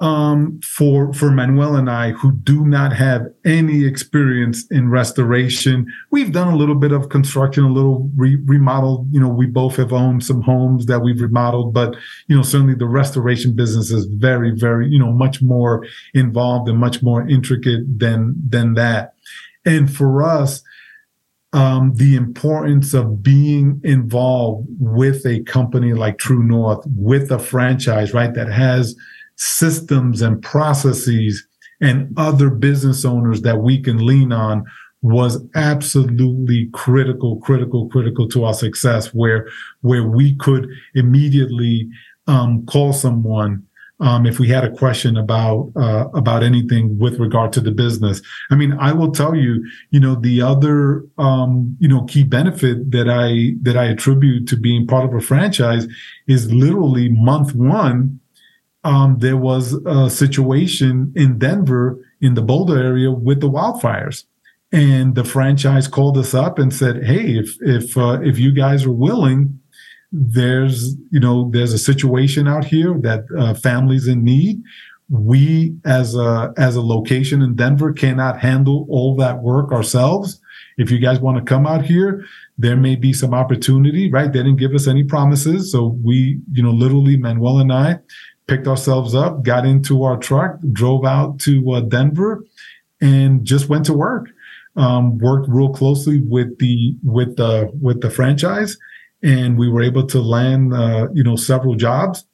um, 0.00 0.60
for 0.62 1.12
for 1.12 1.30
Manuel 1.30 1.76
and 1.76 1.90
I, 1.90 2.12
who 2.12 2.32
do 2.32 2.66
not 2.66 2.94
have 2.94 3.26
any 3.44 3.84
experience 3.84 4.66
in 4.70 4.88
restoration, 4.88 5.86
we've 6.10 6.32
done 6.32 6.48
a 6.48 6.56
little 6.56 6.74
bit 6.74 6.92
of 6.92 7.10
construction, 7.10 7.64
a 7.64 7.72
little 7.72 8.10
re- 8.16 8.40
remodel. 8.46 9.06
You 9.10 9.20
know, 9.20 9.28
we 9.28 9.46
both 9.46 9.76
have 9.76 9.92
owned 9.92 10.24
some 10.24 10.40
homes 10.40 10.86
that 10.86 11.00
we've 11.00 11.20
remodeled, 11.20 11.74
but 11.74 11.96
you 12.28 12.36
know, 12.36 12.42
certainly 12.42 12.74
the 12.74 12.86
restoration 12.86 13.54
business 13.54 13.90
is 13.90 14.06
very, 14.06 14.52
very, 14.52 14.88
you 14.88 14.98
know, 14.98 15.12
much 15.12 15.42
more 15.42 15.86
involved 16.14 16.68
and 16.70 16.78
much 16.78 17.02
more 17.02 17.28
intricate 17.28 17.82
than 17.98 18.34
than 18.48 18.74
that. 18.74 19.14
And 19.66 19.94
for 19.94 20.22
us, 20.22 20.62
um, 21.52 21.94
the 21.94 22.14
importance 22.14 22.94
of 22.94 23.22
being 23.22 23.80
involved 23.82 24.68
with 24.78 25.26
a 25.26 25.42
company 25.42 25.92
like 25.92 26.18
True 26.18 26.42
North, 26.42 26.84
with 26.96 27.30
a 27.30 27.38
franchise, 27.38 28.14
right, 28.14 28.34
that 28.34 28.50
has 28.50 28.94
systems 29.36 30.22
and 30.22 30.42
processes 30.42 31.46
and 31.80 32.12
other 32.16 32.50
business 32.50 33.04
owners 33.04 33.42
that 33.42 33.58
we 33.58 33.80
can 33.80 34.04
lean 34.04 34.32
on 34.32 34.64
was 35.02 35.42
absolutely 35.54 36.68
critical, 36.72 37.36
critical, 37.38 37.88
critical 37.88 38.28
to 38.28 38.44
our 38.44 38.52
success 38.52 39.14
where, 39.14 39.48
where 39.80 40.06
we 40.06 40.36
could 40.36 40.68
immediately, 40.94 41.88
um, 42.26 42.64
call 42.66 42.92
someone 42.92 43.66
um, 44.00 44.24
if 44.24 44.38
we 44.38 44.48
had 44.48 44.64
a 44.64 44.70
question 44.70 45.16
about 45.16 45.72
uh, 45.76 46.06
about 46.14 46.42
anything 46.42 46.98
with 46.98 47.18
regard 47.18 47.52
to 47.52 47.60
the 47.60 47.70
business. 47.70 48.22
I 48.50 48.54
mean, 48.54 48.72
I 48.80 48.92
will 48.92 49.12
tell 49.12 49.34
you, 49.34 49.64
you 49.90 50.00
know, 50.00 50.14
the 50.14 50.40
other 50.40 51.04
um, 51.18 51.76
you 51.80 51.88
know 51.88 52.04
key 52.04 52.24
benefit 52.24 52.90
that 52.92 53.08
I 53.08 53.56
that 53.62 53.76
I 53.76 53.84
attribute 53.84 54.48
to 54.48 54.56
being 54.56 54.86
part 54.86 55.04
of 55.04 55.14
a 55.14 55.20
franchise 55.20 55.86
is 56.26 56.52
literally 56.52 57.10
month 57.10 57.54
one. 57.54 58.20
Um, 58.82 59.18
there 59.18 59.36
was 59.36 59.74
a 59.84 60.08
situation 60.08 61.12
in 61.14 61.38
Denver 61.38 61.98
in 62.22 62.34
the 62.34 62.42
Boulder 62.42 62.82
area 62.82 63.10
with 63.10 63.40
the 63.40 63.50
wildfires. 63.50 64.24
And 64.72 65.14
the 65.14 65.24
franchise 65.24 65.88
called 65.88 66.16
us 66.16 66.32
up 66.32 66.58
and 66.58 66.72
said, 66.72 67.04
"Hey, 67.04 67.36
if 67.36 67.56
if 67.60 67.98
uh, 67.98 68.20
if 68.22 68.38
you 68.38 68.52
guys 68.52 68.86
are 68.86 68.92
willing, 68.92 69.59
there's 70.12 70.96
you 71.10 71.20
know 71.20 71.50
there's 71.52 71.72
a 71.72 71.78
situation 71.78 72.48
out 72.48 72.64
here 72.64 72.94
that 72.98 73.24
uh, 73.38 73.54
families 73.54 74.06
in 74.06 74.24
need. 74.24 74.62
We 75.08 75.74
as 75.84 76.14
a 76.14 76.52
as 76.56 76.76
a 76.76 76.82
location 76.82 77.42
in 77.42 77.56
denver 77.56 77.92
cannot 77.92 78.38
handle 78.38 78.86
all 78.88 79.16
that 79.16 79.42
work 79.42 79.72
ourselves. 79.72 80.40
If 80.78 80.90
you 80.90 80.98
guys 80.98 81.20
want 81.20 81.38
to 81.38 81.44
come 81.44 81.66
out 81.66 81.84
here 81.84 82.24
there 82.58 82.76
may 82.76 82.94
be 82.94 83.10
some 83.14 83.32
opportunity 83.32 84.10
right? 84.10 84.30
They 84.30 84.40
didn't 84.40 84.56
give 84.56 84.74
us 84.74 84.86
any 84.86 85.02
promises 85.02 85.72
so 85.72 85.98
we 86.04 86.38
you 86.52 86.62
know 86.62 86.70
literally 86.70 87.16
manuel 87.16 87.58
and 87.58 87.72
i 87.72 87.98
picked 88.46 88.66
ourselves 88.66 89.14
up 89.14 89.42
got 89.42 89.64
into 89.64 90.04
our 90.04 90.18
truck 90.18 90.58
drove 90.72 91.04
out 91.04 91.38
to 91.40 91.72
uh, 91.72 91.80
denver 91.80 92.44
and 93.00 93.44
just 93.44 93.68
went 93.68 93.86
to 93.86 93.92
work. 93.92 94.30
Um, 94.76 95.18
worked 95.18 95.48
real 95.48 95.70
closely 95.70 96.20
with 96.20 96.58
the 96.58 96.94
with 97.02 97.36
the 97.36 97.70
with 97.80 98.02
the 98.02 98.10
franchise 98.10 98.78
and 99.22 99.58
we 99.58 99.68
were 99.68 99.82
able 99.82 100.06
to 100.06 100.20
land, 100.20 100.72
uh, 100.74 101.08
you 101.12 101.22
know, 101.22 101.36
several 101.36 101.74
jobs. 101.74 102.24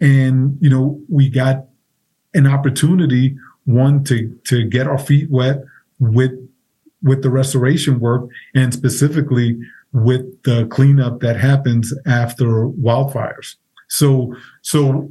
And, 0.00 0.58
you 0.60 0.68
know, 0.68 1.00
we 1.08 1.28
got 1.30 1.66
an 2.34 2.46
opportunity, 2.46 3.36
one, 3.64 4.04
to, 4.04 4.28
to 4.44 4.64
get 4.64 4.86
our 4.86 4.98
feet 4.98 5.30
wet 5.30 5.62
with, 5.98 6.32
with 7.02 7.22
the 7.22 7.30
restoration 7.30 8.00
work 8.00 8.28
and 8.54 8.72
specifically 8.74 9.58
with 9.92 10.42
the 10.42 10.66
cleanup 10.66 11.20
that 11.20 11.40
happens 11.40 11.94
after 12.06 12.68
wildfires. 12.68 13.56
So, 13.88 14.34
so 14.62 15.10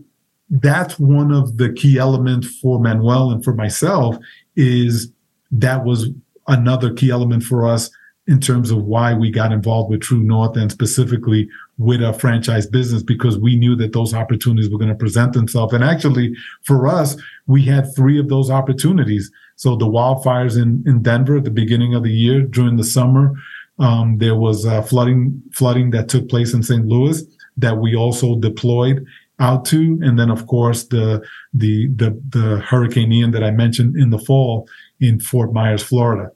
that's 0.50 1.00
one 1.00 1.32
of 1.32 1.58
the 1.58 1.74
key 1.74 1.98
elements 1.98 2.60
for 2.60 2.80
Manuel 2.80 3.32
and 3.32 3.44
for 3.44 3.54
myself 3.54 4.16
is 4.56 5.12
that 5.52 5.84
was 5.86 6.10
another 6.48 6.94
key 6.94 7.10
element 7.10 7.44
for 7.44 7.68
us 7.68 7.90
in 8.28 8.40
terms 8.40 8.72
of 8.72 8.84
why 8.84 9.14
we 9.14 9.30
got 9.30 9.52
involved 9.52 9.90
with 9.90 10.02
True 10.02 10.24
North 10.24 10.58
and 10.58 10.72
specifically 10.72 11.48
with 11.78 12.02
a 12.02 12.14
franchise 12.14 12.66
business 12.66 13.04
because 13.04 13.38
we 13.38 13.56
knew 13.56 13.76
that 13.76 13.94
those 13.94 14.14
opportunities 14.14 14.70
were 14.70 14.80
going 14.80 14.90
to 14.90 14.96
present 14.96 15.34
themselves. 15.34 15.74
And 15.74 15.84
actually, 15.84 16.34
for 16.64 16.88
us, 16.88 17.16
we 17.46 17.64
had 17.64 17.94
three 17.96 18.20
of 18.20 18.30
those 18.30 18.50
opportunities. 18.50 19.32
So 19.58 19.76
the 19.76 19.86
wildfires 19.86 20.60
in, 20.60 20.84
in 20.88 21.04
Denver 21.04 21.38
at 21.38 21.44
the 21.44 21.52
beginning 21.52 21.94
of 21.94 22.04
the 22.04 22.12
year 22.12 22.42
during 22.42 22.78
the 22.78 22.84
summer, 22.84 23.34
um, 23.78 24.18
there 24.18 24.36
was 24.36 24.66
uh, 24.66 24.82
flooding 24.82 25.42
flooding 25.54 25.92
that 25.92 26.08
took 26.08 26.30
place 26.30 26.54
in 26.54 26.64
St. 26.64 26.86
Louis 26.86 27.22
that 27.58 27.78
we 27.78 27.96
also 27.96 28.40
deployed 28.40 29.06
out 29.40 29.66
to, 29.66 30.00
and 30.02 30.18
then 30.18 30.30
of 30.32 30.48
course 30.48 30.86
the 30.86 31.22
the 31.54 31.88
the, 31.88 32.22
the 32.30 32.60
Hurricane 32.60 33.12
Ian 33.12 33.32
that 33.32 33.44
I 33.44 33.52
mentioned 33.52 33.98
in 33.98 34.12
the 34.12 34.18
fall 34.20 34.70
in 35.02 35.20
Fort 35.20 35.52
Myers, 35.54 35.84
Florida. 35.84 36.32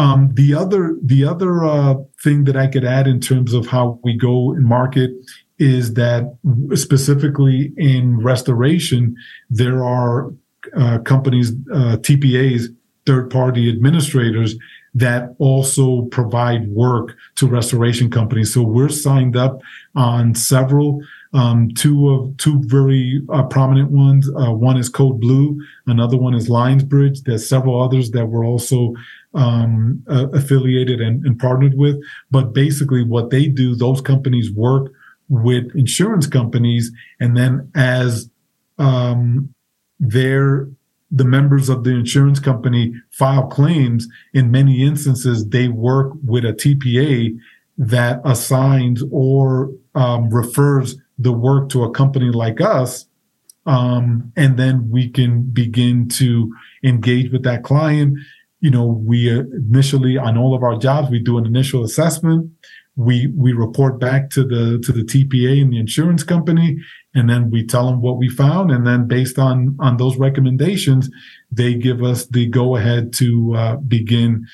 Um, 0.00 0.30
the 0.32 0.54
other 0.54 0.96
the 1.02 1.24
other 1.26 1.62
uh, 1.62 1.94
thing 2.24 2.44
that 2.44 2.56
I 2.56 2.68
could 2.68 2.86
add 2.86 3.06
in 3.06 3.20
terms 3.20 3.52
of 3.52 3.66
how 3.66 4.00
we 4.02 4.16
go 4.16 4.52
and 4.52 4.64
market 4.64 5.10
is 5.58 5.92
that 5.94 6.22
specifically 6.74 7.74
in 7.76 8.18
restoration, 8.22 9.14
there 9.50 9.84
are 9.84 10.32
uh, 10.74 11.00
companies, 11.00 11.52
uh, 11.70 11.98
TPAs, 11.98 12.74
third 13.04 13.28
party 13.28 13.68
administrators 13.68 14.56
that 14.94 15.34
also 15.38 16.02
provide 16.06 16.68
work 16.68 17.14
to 17.36 17.46
restoration 17.46 18.10
companies. 18.10 18.54
So 18.54 18.62
we're 18.62 18.88
signed 18.88 19.36
up 19.36 19.60
on 19.94 20.34
several. 20.34 21.02
Um, 21.32 21.70
two 21.76 22.08
of 22.08 22.36
two 22.38 22.60
very 22.64 23.22
uh, 23.32 23.44
prominent 23.44 23.90
ones. 23.90 24.28
Uh, 24.28 24.52
one 24.52 24.76
is 24.76 24.88
Code 24.88 25.20
Blue. 25.20 25.60
Another 25.86 26.16
one 26.16 26.34
is 26.34 26.48
Lionsbridge. 26.48 27.22
There's 27.22 27.48
several 27.48 27.80
others 27.80 28.10
that 28.10 28.26
we're 28.26 28.44
also 28.44 28.94
um, 29.34 30.02
uh, 30.08 30.28
affiliated 30.30 31.00
and, 31.00 31.24
and 31.24 31.38
partnered 31.38 31.74
with. 31.74 32.02
But 32.32 32.52
basically, 32.52 33.04
what 33.04 33.30
they 33.30 33.46
do, 33.46 33.76
those 33.76 34.00
companies 34.00 34.50
work 34.50 34.90
with 35.28 35.70
insurance 35.76 36.26
companies, 36.26 36.90
and 37.20 37.36
then 37.36 37.70
as 37.76 38.28
um, 38.78 39.54
their 40.00 40.68
the 41.12 41.24
members 41.24 41.68
of 41.68 41.84
the 41.84 41.90
insurance 41.90 42.38
company 42.38 42.94
file 43.10 43.46
claims, 43.46 44.08
in 44.32 44.50
many 44.50 44.84
instances, 44.84 45.48
they 45.48 45.68
work 45.68 46.12
with 46.24 46.44
a 46.44 46.52
TPA 46.52 47.36
that 47.78 48.20
assigns 48.24 49.02
or 49.10 49.70
um, 49.94 50.28
refers 50.30 50.96
the 51.20 51.32
work 51.32 51.68
to 51.70 51.84
a 51.84 51.90
company 51.90 52.30
like 52.30 52.60
us. 52.60 53.06
Um, 53.66 54.32
and 54.36 54.58
then 54.58 54.90
we 54.90 55.10
can 55.10 55.42
begin 55.42 56.08
to 56.08 56.52
engage 56.82 57.30
with 57.30 57.44
that 57.44 57.62
client. 57.62 58.18
You 58.60 58.70
know, 58.70 58.86
we 58.86 59.28
initially 59.28 60.16
on 60.16 60.38
all 60.38 60.54
of 60.54 60.62
our 60.62 60.76
jobs, 60.78 61.10
we 61.10 61.18
do 61.18 61.38
an 61.38 61.46
initial 61.46 61.84
assessment. 61.84 62.50
we 62.96 63.28
we 63.28 63.52
report 63.52 64.00
back 64.00 64.30
to 64.30 64.44
the 64.44 64.78
to 64.84 64.92
the 64.92 65.02
TPA 65.02 65.62
and 65.62 65.72
the 65.72 65.78
insurance 65.78 66.22
company, 66.24 66.78
and 67.14 67.28
then 67.30 67.50
we 67.50 67.64
tell 67.64 67.86
them 67.86 68.00
what 68.00 68.18
we 68.18 68.28
found, 68.28 68.70
and 68.70 68.86
then 68.86 69.06
based 69.06 69.38
on 69.38 69.76
on 69.78 69.96
those 69.96 70.16
recommendations, 70.16 71.08
they 71.50 71.74
give 71.74 72.02
us 72.02 72.26
the 72.26 72.46
go 72.46 72.76
ahead 72.76 73.12
to 73.14 73.54
uh, 73.56 73.76
begin 73.76 74.46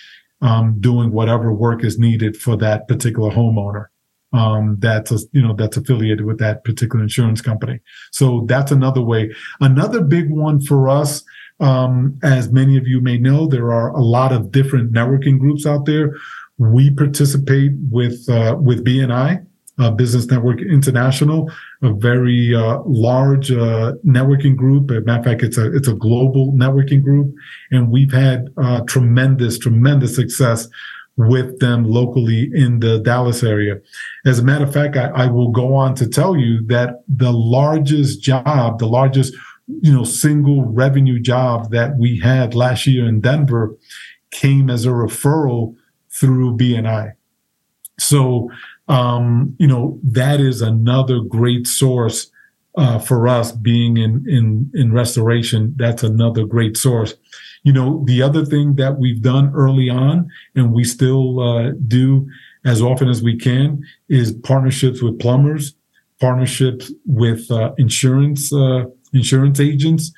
um, 0.43 0.77
doing 0.81 1.13
whatever 1.13 1.53
work 1.53 1.83
is 1.83 1.99
needed 1.99 2.37
for 2.37 2.57
that 2.57 2.87
particular 2.87 3.31
homeowner 3.31 3.87
um, 4.33 4.77
that's 4.81 5.11
a, 5.11 5.19
you 5.33 5.43
know 5.43 5.55
that's 5.55 5.77
affiliated 5.77 6.25
with 6.25 6.39
that 6.39 6.65
particular 6.65 7.03
insurance 7.03 7.41
company. 7.41 7.81
So 8.13 8.45
that's 8.47 8.73
another 8.73 9.03
way. 9.03 9.33
Another 9.61 10.03
big 10.03 10.31
one 10.31 10.61
for 10.61 10.89
us, 10.89 11.25
um, 11.61 12.19
as 12.23 12.51
many 12.51 12.77
of 12.77 12.87
you 12.87 13.01
may 13.01 13.19
know, 13.19 13.47
there 13.47 13.73
are 13.73 13.91
a 13.91 14.03
lot 14.03 14.33
of 14.33 14.51
different 14.51 14.93
networking 14.93 15.39
groups 15.39 15.67
out 15.67 15.87
there. 15.87 16.15
We 16.59 16.91
participate 16.91 17.73
with 17.91 18.29
uh, 18.29 18.57
with 18.61 18.85
BNI. 18.85 19.47
Uh, 19.79 19.91
Business 19.91 20.25
Network 20.25 20.63
International, 20.63 21.53
a 21.83 21.93
very 21.93 22.55
uh, 22.55 22.79
large 22.87 23.53
uh, 23.53 23.93
networking 24.07 24.57
group. 24.57 24.91
As 24.91 24.97
a 24.97 25.01
matter 25.03 25.19
of 25.19 25.25
fact, 25.27 25.43
it's 25.43 25.59
a 25.59 25.77
it's 25.77 25.87
a 25.87 25.93
global 25.93 26.53
networking 26.53 27.03
group, 27.03 27.35
and 27.71 27.91
we've 27.91 28.11
had 28.11 28.49
uh, 28.57 28.81
tremendous, 28.87 29.59
tremendous 29.59 30.17
success 30.17 30.67
with 31.17 31.59
them 31.61 31.85
locally 31.85 32.51
in 32.55 32.81
the 32.81 32.99
Dallas 32.99 33.43
area. 33.43 33.81
As 34.25 34.39
a 34.39 34.45
matter 34.45 34.65
of 34.65 34.73
fact, 34.73 34.97
I, 34.97 35.09
I, 35.09 35.27
will 35.27 35.51
go 35.51 35.75
on 35.75 35.95
to 35.95 36.07
tell 36.07 36.37
you 36.37 36.65
that 36.67 37.05
the 37.09 37.33
largest 37.33 38.21
job, 38.21 38.79
the 38.79 38.87
largest, 38.87 39.35
you 39.67 39.93
know, 39.93 40.05
single 40.05 40.65
revenue 40.65 41.19
job 41.19 41.71
that 41.71 41.97
we 41.97 42.21
had 42.21 42.55
last 42.55 42.87
year 42.87 43.07
in 43.07 43.21
Denver 43.21 43.75
came 44.31 44.69
as 44.69 44.85
a 44.85 44.91
referral 44.91 45.75
through 46.11 46.59
BNI. 46.59 47.15
So, 47.99 48.51
um, 48.89 49.57
you 49.59 49.67
know, 49.67 49.99
that 50.03 50.39
is 50.41 50.61
another 50.61 51.21
great 51.21 51.67
source 51.67 52.31
uh, 52.77 52.99
for 52.99 53.27
us 53.27 53.53
being 53.53 53.97
in, 53.97 54.23
in, 54.29 54.71
in 54.75 54.93
restoration. 54.93 55.75
That's 55.79 56.03
another 56.03 56.45
great 56.45 56.77
source 56.77 57.15
you 57.67 57.73
know, 57.73 58.05
the 58.07 58.23
other 58.23 58.45
thing 58.45 58.77
that 58.77 58.97
we've 59.01 59.21
done 59.21 59.53
early 59.53 59.91
on 59.91 60.31
and 60.55 60.73
we 60.73 60.85
still 60.85 61.41
uh, 61.41 61.73
do 61.89 62.25
as 62.65 62.81
often 62.81 63.09
as 63.09 63.25
we 63.25 63.37
can 63.37 63.85
is 64.09 64.33
partnerships 64.33 65.03
with 65.03 65.19
plumbers, 65.19 65.75
partnerships 66.21 66.93
with 67.07 67.51
uh, 67.51 67.73
insurance, 67.77 68.53
uh, 68.53 68.85
insurance 69.13 69.59
agents, 69.59 70.13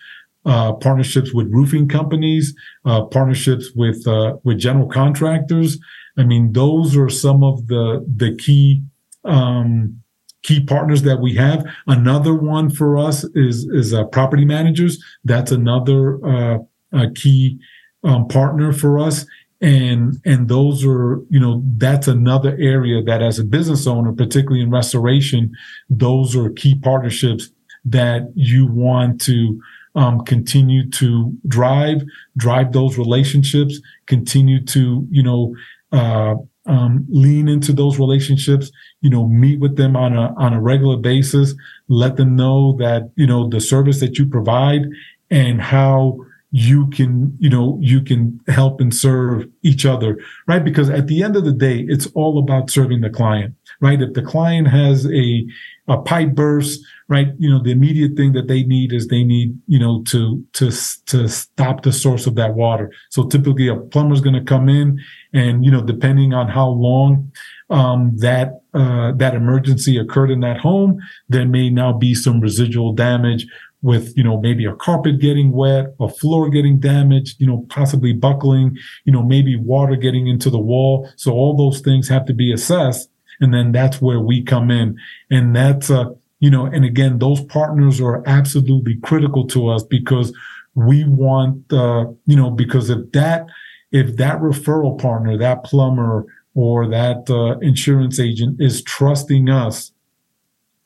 uh, 0.45 0.75
partnerships 0.75 1.33
with 1.33 1.51
roofing 1.51 1.89
companies, 1.89 2.55
uh, 2.85 3.05
partnerships 3.05 3.71
with, 3.75 4.05
with 4.45 4.59
general 4.59 4.87
contractors. 4.87 5.79
I 6.19 6.25
mean, 6.25 6.53
those 6.53 6.99
are 6.99 7.09
some 7.09 7.43
of 7.43 7.67
the, 7.69 8.05
the 8.15 8.37
key, 8.37 8.83
um, 9.25 10.03
key 10.43 10.63
partners 10.63 11.01
that 11.03 11.21
we 11.21 11.35
have. 11.37 11.65
Another 11.87 12.35
one 12.35 12.69
for 12.69 12.99
us 12.99 13.25
is 13.35 13.67
is 13.71 13.93
uh, 13.93 14.05
property 14.05 14.45
managers. 14.45 15.03
That's 15.25 15.51
another 15.51 16.25
uh, 16.25 16.59
a 16.92 17.11
key 17.11 17.59
um, 18.05 18.29
partner 18.29 18.72
for 18.72 18.98
us. 18.98 19.27
And 19.61 20.20
and 20.24 20.48
those 20.48 20.85
are 20.85 21.20
you 21.31 21.40
know 21.40 21.64
that's 21.79 22.07
another 22.07 22.57
area 22.61 23.03
that 23.03 23.22
as 23.22 23.40
a 23.40 23.44
business 23.44 23.88
owner 23.88 24.12
particularly 24.12 24.61
in 24.61 24.70
restoration 24.70 25.53
those 25.90 26.37
are 26.37 26.51
key 26.51 26.77
partnerships 26.77 27.51
that 27.85 28.31
you 28.37 28.68
want 28.68 29.20
to 29.22 29.61
um, 29.96 30.20
continue 30.20 30.88
to 30.90 31.37
drive 31.48 32.03
drive 32.37 32.70
those 32.70 32.98
relationships 32.98 33.81
continue 34.07 34.64
to 34.64 35.05
you 35.11 35.24
know 35.24 35.57
uh, 35.90 36.37
um, 36.66 37.05
lean 37.09 37.48
into 37.48 37.72
those 37.72 37.98
relationships 37.98 38.70
you 39.01 39.11
know 39.11 39.27
meet 39.27 39.59
with 39.59 39.77
them 39.77 39.96
on 39.96 40.16
a 40.16 40.33
on 40.37 40.53
a 40.53 40.61
regular 40.61 40.96
basis 40.96 41.53
let 41.88 42.16
them 42.16 42.37
know 42.37 42.77
that 42.79 43.11
you 43.16 43.27
know 43.27 43.48
the 43.48 43.61
service 43.61 43.98
that 43.98 44.18
you 44.18 44.27
provide 44.27 44.83
and 45.31 45.61
how 45.61 46.16
you 46.51 46.87
can, 46.89 47.37
you 47.39 47.51
know, 47.51 47.79
you 47.83 48.01
can 48.01 48.41
help 48.49 48.81
and 48.81 48.95
serve 48.95 49.47
each 49.63 49.85
other, 49.85 50.19
right? 50.47 50.65
Because 50.65 50.89
at 50.89 51.07
the 51.07 51.23
end 51.23 51.37
of 51.37 51.45
the 51.45 51.53
day, 51.53 51.85
it's 51.89 52.07
all 52.15 52.39
about 52.39 52.71
serving 52.71 53.03
the 53.03 53.11
client, 53.11 53.55
right? 53.81 54.01
If 54.01 54.15
the 54.15 54.23
client 54.23 54.69
has 54.69 55.07
a, 55.07 55.47
a 55.89 55.99
pipe 55.99 56.35
burst, 56.35 56.81
right? 57.09 57.29
You 57.39 57.51
know, 57.51 57.63
the 57.63 57.71
immediate 57.71 58.17
thing 58.17 58.33
that 58.33 58.49
they 58.49 58.63
need 58.63 58.95
is 58.95 59.09
they 59.09 59.25
need, 59.25 59.59
you 59.67 59.79
know, 59.79 60.03
to, 60.05 60.43
to, 60.55 60.71
to 61.07 61.29
stop 61.29 61.83
the 61.83 61.93
source 61.93 62.27
of 62.27 62.35
that 62.37 62.55
water. 62.55 62.93
So 63.11 63.27
typically 63.27 63.69
a 63.69 63.77
plumber's 63.77 64.23
going 64.23 64.35
to 64.35 64.45
come 64.45 64.71
in 64.71 64.99
and, 65.35 65.65
you 65.67 65.71
know, 65.71 65.83
depending 65.83 66.33
on 66.33 66.49
how 66.49 66.69
long, 66.69 67.31
um, 67.71 68.13
that, 68.17 68.63
uh, 68.73 69.13
that 69.17 69.35
emergency 69.35 69.99
occurred 69.99 70.31
in 70.31 70.41
that 70.41 70.59
home, 70.59 70.99
there 71.29 71.47
may 71.47 71.69
now 71.69 71.93
be 71.93 72.15
some 72.15 72.41
residual 72.41 72.95
damage 72.95 73.47
with, 73.83 74.17
you 74.17 74.25
know, 74.25 74.41
maybe 74.41 74.64
a 74.64 74.75
carpet 74.75 75.21
getting 75.21 75.53
wet, 75.53 75.95
a 76.01 76.09
floor 76.09 76.51
getting 76.51 76.79
damaged, 76.79 77.41
you 77.41 77.47
know, 77.47 77.64
possibly 77.69 78.12
buckling, 78.12 78.77
you 79.05 79.12
know, 79.12 79.23
maybe 79.23 79.57
water 79.57 79.95
getting 79.97 80.27
into 80.27 80.51
the 80.51 80.59
wall. 80.59 81.09
So 81.17 81.33
all 81.33 81.57
those 81.57 81.81
things 81.81 82.09
have 82.09 82.25
to 82.27 82.35
be 82.35 82.53
assessed. 82.53 83.09
And 83.41 83.55
then 83.55 83.71
that's 83.71 84.03
where 84.03 84.21
we 84.21 84.43
come 84.43 84.71
in. 84.71 84.99
And 85.31 85.55
that's, 85.55 85.91
uh, 85.91 86.07
you 86.41 86.51
know, 86.51 86.67
and 86.67 86.85
again, 86.85 87.19
those 87.19 87.45
partners 87.45 88.01
are 88.01 88.23
absolutely 88.27 88.97
critical 88.97 89.47
to 89.49 89.69
us 89.69 89.85
because 89.85 90.33
we 90.75 91.05
want, 91.05 91.73
uh, 91.73 92.07
you 92.27 92.37
know, 92.37 92.51
because 92.51 92.91
if 92.91 93.12
that, 93.12 93.47
if 93.93 94.17
that 94.17 94.41
referral 94.41 95.01
partner, 95.01 95.37
that 95.38 95.64
plumber 95.64 96.27
or 96.55 96.88
that 96.88 97.31
uh, 97.31 97.59
insurance 97.61 98.19
agent 98.19 98.61
is 98.61 98.83
trusting 98.83 99.49
us 99.49 99.93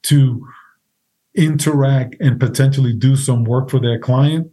to 0.03 0.47
interact 1.35 2.17
and 2.21 2.39
potentially 2.39 2.93
do 2.93 3.17
some 3.17 3.45
work 3.45 3.71
for 3.71 3.81
their 3.81 3.99
client, 3.99 4.51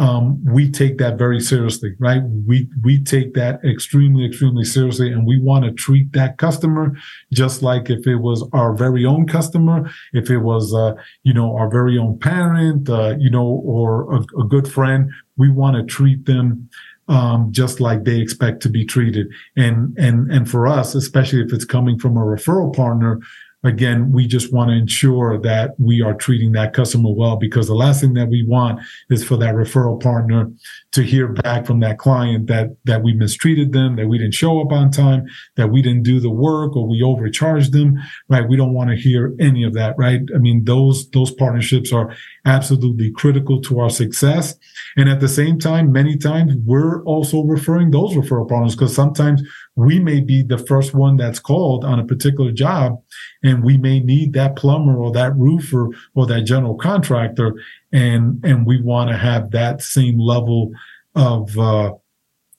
um, 0.00 0.44
we 0.44 0.70
take 0.70 0.98
that 0.98 1.18
very 1.18 1.40
seriously, 1.40 1.94
right? 1.98 2.22
We 2.22 2.68
we 2.84 3.02
take 3.02 3.34
that 3.34 3.64
extremely, 3.64 4.24
extremely 4.24 4.64
seriously, 4.64 5.10
and 5.12 5.26
we 5.26 5.40
want 5.40 5.64
to 5.64 5.72
treat 5.72 6.12
that 6.12 6.38
customer 6.38 6.96
just 7.32 7.62
like 7.62 7.90
if 7.90 8.06
it 8.06 8.16
was 8.16 8.48
our 8.52 8.74
very 8.74 9.04
own 9.04 9.26
customer, 9.26 9.90
if 10.12 10.30
it 10.30 10.38
was, 10.38 10.72
uh, 10.72 10.94
you 11.24 11.34
know, 11.34 11.56
our 11.56 11.68
very 11.68 11.98
own 11.98 12.16
parent, 12.20 12.88
uh, 12.88 13.16
you 13.18 13.28
know, 13.28 13.60
or 13.64 14.14
a, 14.14 14.20
a 14.40 14.44
good 14.44 14.68
friend. 14.70 15.10
We 15.36 15.50
want 15.50 15.76
to 15.76 15.82
treat 15.82 16.26
them 16.26 16.68
um, 17.08 17.50
just 17.50 17.80
like 17.80 18.04
they 18.04 18.20
expect 18.20 18.62
to 18.62 18.68
be 18.68 18.84
treated. 18.84 19.28
And 19.56 19.98
and 19.98 20.30
and 20.30 20.48
for 20.48 20.68
us, 20.68 20.94
especially 20.94 21.42
if 21.42 21.52
it's 21.52 21.64
coming 21.64 21.98
from 21.98 22.16
a 22.16 22.20
referral 22.20 22.74
partner, 22.74 23.20
again, 23.64 24.12
we 24.12 24.26
just 24.26 24.52
want 24.52 24.70
to 24.70 24.76
ensure 24.76 25.38
that 25.40 25.74
we 25.78 26.00
are 26.00 26.14
treating 26.14 26.52
that 26.52 26.72
customer 26.72 27.10
well 27.10 27.36
because 27.36 27.66
the 27.66 27.74
last 27.74 28.00
thing 28.00 28.14
that 28.14 28.28
we 28.28 28.44
want 28.46 28.80
is 29.10 29.24
for 29.24 29.36
that 29.36 29.54
referral 29.54 30.00
partner 30.00 30.50
to 30.92 31.02
hear 31.02 31.28
back 31.28 31.66
from 31.66 31.80
that 31.80 31.98
client 31.98 32.46
that, 32.46 32.76
that 32.84 33.02
we 33.02 33.12
mistreated 33.12 33.72
them, 33.72 33.96
that 33.96 34.06
we 34.06 34.16
didn't 34.16 34.34
show 34.34 34.60
up 34.60 34.70
on 34.70 34.90
time, 34.90 35.26
that 35.56 35.68
we 35.68 35.82
didn't 35.82 36.04
do 36.04 36.20
the 36.20 36.30
work 36.30 36.76
or 36.76 36.86
we 36.86 37.02
overcharged 37.02 37.72
them, 37.72 37.98
right? 38.28 38.48
We 38.48 38.56
don't 38.56 38.74
want 38.74 38.90
to 38.90 38.96
hear 38.96 39.34
any 39.40 39.64
of 39.64 39.74
that, 39.74 39.96
right? 39.98 40.20
I 40.34 40.38
mean, 40.38 40.64
those, 40.64 41.10
those 41.10 41.32
partnerships 41.32 41.92
are 41.92 42.14
absolutely 42.44 43.10
critical 43.10 43.60
to 43.62 43.80
our 43.80 43.90
success. 43.90 44.54
And 44.96 45.08
at 45.08 45.18
the 45.18 45.28
same 45.28 45.58
time, 45.58 45.90
many 45.90 46.16
times 46.16 46.54
we're 46.64 47.02
also 47.04 47.42
referring 47.42 47.90
those 47.90 48.14
referral 48.14 48.48
partners 48.48 48.76
because 48.76 48.94
sometimes 48.94 49.42
we 49.78 50.00
may 50.00 50.20
be 50.20 50.42
the 50.42 50.58
first 50.58 50.92
one 50.92 51.16
that's 51.16 51.38
called 51.38 51.84
on 51.84 52.00
a 52.00 52.04
particular 52.04 52.50
job 52.50 53.00
and 53.44 53.62
we 53.62 53.78
may 53.78 54.00
need 54.00 54.32
that 54.32 54.56
plumber 54.56 54.96
or 54.96 55.12
that 55.12 55.34
roofer 55.36 55.88
or 56.16 56.26
that 56.26 56.42
general 56.42 56.74
contractor 56.74 57.54
and 57.92 58.44
and 58.44 58.66
we 58.66 58.82
want 58.82 59.08
to 59.08 59.16
have 59.16 59.52
that 59.52 59.80
same 59.80 60.18
level 60.18 60.72
of 61.14 61.56
uh, 61.56 61.92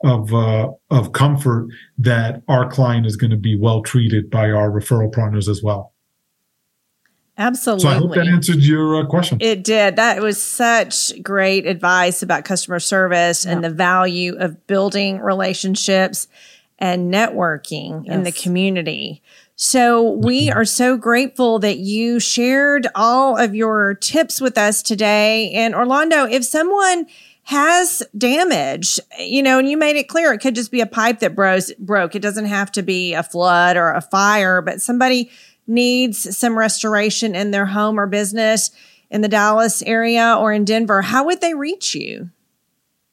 of 0.05 0.33
uh, 0.33 0.69
of 0.89 1.11
comfort 1.11 1.67
that 1.97 2.41
our 2.47 2.69
client 2.69 3.05
is 3.05 3.17
going 3.17 3.31
to 3.31 3.37
be 3.37 3.57
well 3.57 3.81
treated 3.81 4.29
by 4.29 4.49
our 4.49 4.71
referral 4.71 5.13
partners 5.13 5.49
as 5.49 5.61
well 5.61 5.93
Absolutely. 7.37 7.83
So 7.83 7.89
I 7.89 7.93
hope 7.93 8.15
that 8.15 8.27
answered 8.27 8.57
your 8.57 8.97
uh, 8.97 9.05
question. 9.05 9.37
It 9.39 9.63
did. 9.63 9.95
That 9.95 10.21
was 10.21 10.43
such 10.43 11.13
great 11.23 11.65
advice 11.65 12.21
about 12.21 12.43
customer 12.43 12.81
service 12.81 13.45
yeah. 13.45 13.53
and 13.53 13.63
the 13.63 13.69
value 13.69 14.35
of 14.37 14.67
building 14.67 15.19
relationships 15.19 16.27
and 16.79 17.13
networking 17.13 18.05
yes. 18.05 18.15
in 18.15 18.23
the 18.23 18.31
community. 18.31 19.21
So 19.55 20.11
we 20.11 20.47
mm-hmm. 20.47 20.57
are 20.57 20.65
so 20.65 20.97
grateful 20.97 21.59
that 21.59 21.77
you 21.77 22.19
shared 22.19 22.87
all 22.95 23.37
of 23.37 23.53
your 23.53 23.93
tips 23.93 24.41
with 24.41 24.57
us 24.57 24.81
today. 24.81 25.51
And 25.51 25.75
Orlando, 25.75 26.25
if 26.25 26.45
someone 26.45 27.05
has 27.43 28.01
damage, 28.17 28.99
you 29.19 29.43
know, 29.43 29.59
and 29.59 29.69
you 29.69 29.75
made 29.75 29.95
it 29.95 30.07
clear 30.07 30.31
it 30.33 30.39
could 30.39 30.55
just 30.55 30.71
be 30.71 30.81
a 30.81 30.85
pipe 30.85 31.19
that 31.19 31.35
bros- 31.35 31.73
broke. 31.79 32.15
It 32.15 32.21
doesn't 32.21 32.45
have 32.45 32.71
to 32.73 32.83
be 32.83 33.13
a 33.13 33.23
flood 33.23 33.75
or 33.75 33.91
a 33.91 34.01
fire, 34.01 34.61
but 34.61 34.81
somebody 34.81 35.29
needs 35.67 36.37
some 36.37 36.57
restoration 36.57 37.35
in 37.35 37.51
their 37.51 37.65
home 37.65 37.99
or 37.99 38.07
business 38.07 38.71
in 39.09 39.21
the 39.21 39.27
Dallas 39.27 39.81
area 39.83 40.35
or 40.39 40.53
in 40.53 40.65
Denver, 40.65 41.01
how 41.01 41.25
would 41.25 41.41
they 41.41 41.53
reach 41.53 41.95
you? 41.95 42.29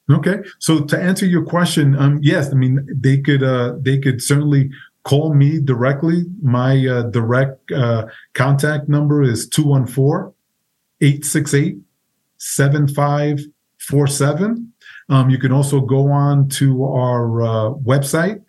Okay, 0.09 0.37
so 0.59 0.85
to 0.85 0.97
answer 0.97 1.25
your 1.25 1.43
question, 1.43 1.93
um, 1.97 2.19
yes, 2.21 2.49
I 2.51 2.55
mean 2.55 2.87
they 2.93 3.17
could 3.17 3.43
uh, 3.43 3.73
they 3.81 3.99
could 3.99 4.21
certainly 4.21 4.69
call 5.03 5.33
me 5.33 5.59
directly. 5.59 6.23
My 6.41 6.87
uh, 6.87 7.01
direct 7.03 7.69
uh, 7.71 8.05
contact 8.33 8.87
number 8.87 9.21
is 9.21 9.49
214 9.49 10.33
868 11.01 11.79
7547. 12.37 14.71
Um, 15.09 15.29
you 15.29 15.37
can 15.37 15.51
also 15.51 15.81
go 15.81 16.09
on 16.11 16.47
to 16.49 16.85
our 16.85 17.41
uh, 17.41 17.71
website, 17.71 18.41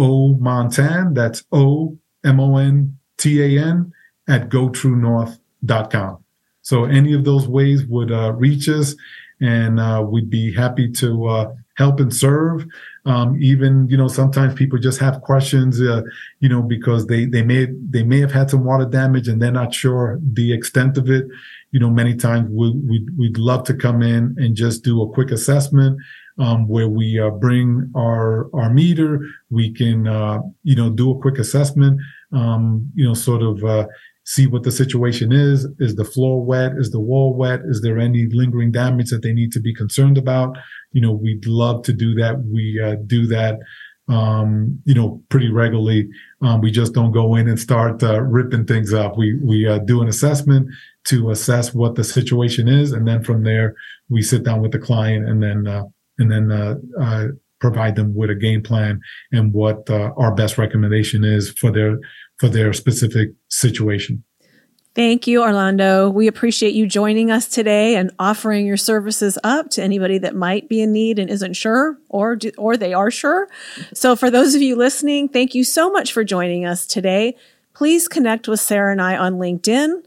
O 0.00 0.34
Montan. 0.40 1.14
That's 1.14 1.44
O 1.52 1.98
M 2.24 2.40
O 2.40 2.56
N 2.56 2.98
T 3.18 3.42
A 3.42 3.62
N 3.62 3.92
at 4.26 4.48
gotruenorth.com. 4.48 6.24
So 6.62 6.84
any 6.84 7.12
of 7.12 7.24
those 7.24 7.46
ways 7.46 7.84
would 7.86 8.10
uh, 8.10 8.32
reach 8.32 8.68
us, 8.68 8.94
and 9.40 9.78
uh, 9.78 10.04
we'd 10.06 10.30
be 10.30 10.54
happy 10.54 10.90
to 10.92 11.26
uh, 11.26 11.54
help 11.76 12.00
and 12.00 12.14
serve. 12.14 12.66
Um, 13.06 13.36
even 13.40 13.88
you 13.88 13.96
know 13.96 14.08
sometimes 14.08 14.54
people 14.54 14.78
just 14.78 15.00
have 15.00 15.20
questions, 15.22 15.80
uh, 15.80 16.02
you 16.40 16.48
know, 16.48 16.62
because 16.62 17.06
they 17.06 17.26
they 17.26 17.42
may 17.42 17.66
they 17.88 18.02
may 18.02 18.20
have 18.20 18.32
had 18.32 18.50
some 18.50 18.64
water 18.64 18.86
damage 18.86 19.28
and 19.28 19.40
they're 19.40 19.50
not 19.50 19.74
sure 19.74 20.18
the 20.22 20.52
extent 20.52 20.96
of 20.96 21.10
it. 21.10 21.26
You 21.72 21.80
know, 21.80 21.90
many 21.90 22.14
times 22.14 22.48
we, 22.50 22.70
we'd 22.88 23.18
we'd 23.18 23.38
love 23.38 23.64
to 23.64 23.74
come 23.74 24.02
in 24.02 24.34
and 24.38 24.56
just 24.56 24.82
do 24.82 25.02
a 25.02 25.12
quick 25.12 25.30
assessment. 25.30 25.98
Um, 26.40 26.68
where 26.68 26.88
we 26.88 27.20
uh, 27.20 27.30
bring 27.30 27.92
our 27.94 28.48
our 28.54 28.70
meter, 28.72 29.20
we 29.50 29.74
can 29.74 30.08
uh, 30.08 30.38
you 30.62 30.74
know 30.74 30.88
do 30.88 31.10
a 31.10 31.20
quick 31.20 31.38
assessment, 31.38 32.00
um, 32.32 32.90
you 32.94 33.06
know, 33.06 33.12
sort 33.12 33.42
of 33.42 33.62
uh, 33.62 33.86
see 34.24 34.46
what 34.46 34.62
the 34.62 34.70
situation 34.70 35.32
is. 35.32 35.66
Is 35.78 35.96
the 35.96 36.04
floor 36.04 36.44
wet? 36.44 36.72
Is 36.76 36.92
the 36.92 37.00
wall 37.00 37.34
wet? 37.34 37.60
Is 37.64 37.82
there 37.82 37.98
any 37.98 38.26
lingering 38.30 38.70
damage 38.70 39.10
that 39.10 39.22
they 39.22 39.32
need 39.32 39.52
to 39.52 39.60
be 39.60 39.74
concerned 39.74 40.18
about? 40.18 40.56
You 40.92 41.00
know, 41.00 41.12
we'd 41.12 41.46
love 41.46 41.82
to 41.84 41.92
do 41.92 42.14
that. 42.14 42.44
We 42.44 42.80
uh, 42.80 42.96
do 43.06 43.26
that, 43.26 43.58
um, 44.08 44.80
you 44.84 44.94
know, 44.94 45.20
pretty 45.30 45.50
regularly. 45.50 46.08
Um, 46.42 46.60
we 46.60 46.70
just 46.70 46.94
don't 46.94 47.12
go 47.12 47.34
in 47.34 47.48
and 47.48 47.58
start 47.58 48.02
uh, 48.02 48.20
ripping 48.20 48.66
things 48.66 48.94
up. 48.94 49.16
We 49.16 49.36
we 49.42 49.66
uh, 49.66 49.78
do 49.78 50.00
an 50.00 50.08
assessment 50.08 50.68
to 51.04 51.30
assess 51.30 51.74
what 51.74 51.96
the 51.96 52.04
situation 52.04 52.68
is, 52.68 52.92
and 52.92 53.08
then 53.08 53.24
from 53.24 53.42
there 53.42 53.74
we 54.08 54.22
sit 54.22 54.44
down 54.44 54.60
with 54.60 54.72
the 54.72 54.78
client 54.78 55.28
and 55.28 55.42
then 55.42 55.66
uh, 55.66 55.84
and 56.20 56.30
then 56.30 56.52
uh, 56.52 56.76
uh, 57.00 57.26
provide 57.60 57.96
them 57.96 58.14
with 58.14 58.30
a 58.30 58.34
game 58.34 58.62
plan 58.62 59.00
and 59.32 59.52
what 59.52 59.90
our 59.90 60.34
best 60.34 60.58
recommendation 60.58 61.24
is 61.24 61.50
for 61.50 61.72
their 61.72 61.98
for 62.38 62.48
their 62.48 62.72
specific 62.72 63.30
situation. 63.48 64.22
Thank 64.94 65.28
you, 65.28 65.42
Orlando. 65.42 66.10
We 66.10 66.26
appreciate 66.26 66.74
you 66.74 66.86
joining 66.86 67.30
us 67.30 67.46
today 67.46 67.94
and 67.94 68.10
offering 68.18 68.66
your 68.66 68.76
services 68.76 69.38
up 69.44 69.70
to 69.70 69.82
anybody 69.82 70.18
that 70.18 70.34
might 70.34 70.68
be 70.68 70.80
in 70.80 70.92
need 70.92 71.20
and 71.20 71.30
isn't 71.30 71.54
sure 71.54 71.96
or 72.08 72.34
do, 72.34 72.50
or 72.58 72.76
they 72.76 72.92
are 72.92 73.10
sure. 73.10 73.48
So 73.94 74.16
for 74.16 74.30
those 74.30 74.56
of 74.56 74.62
you 74.62 74.74
listening, 74.74 75.28
thank 75.28 75.54
you 75.54 75.62
so 75.62 75.92
much 75.92 76.12
for 76.12 76.24
joining 76.24 76.66
us 76.66 76.86
today. 76.86 77.36
Please 77.72 78.08
connect 78.08 78.48
with 78.48 78.58
Sara 78.58 78.90
and 78.90 79.00
I 79.00 79.16
on 79.16 79.34
LinkedIn. 79.34 80.02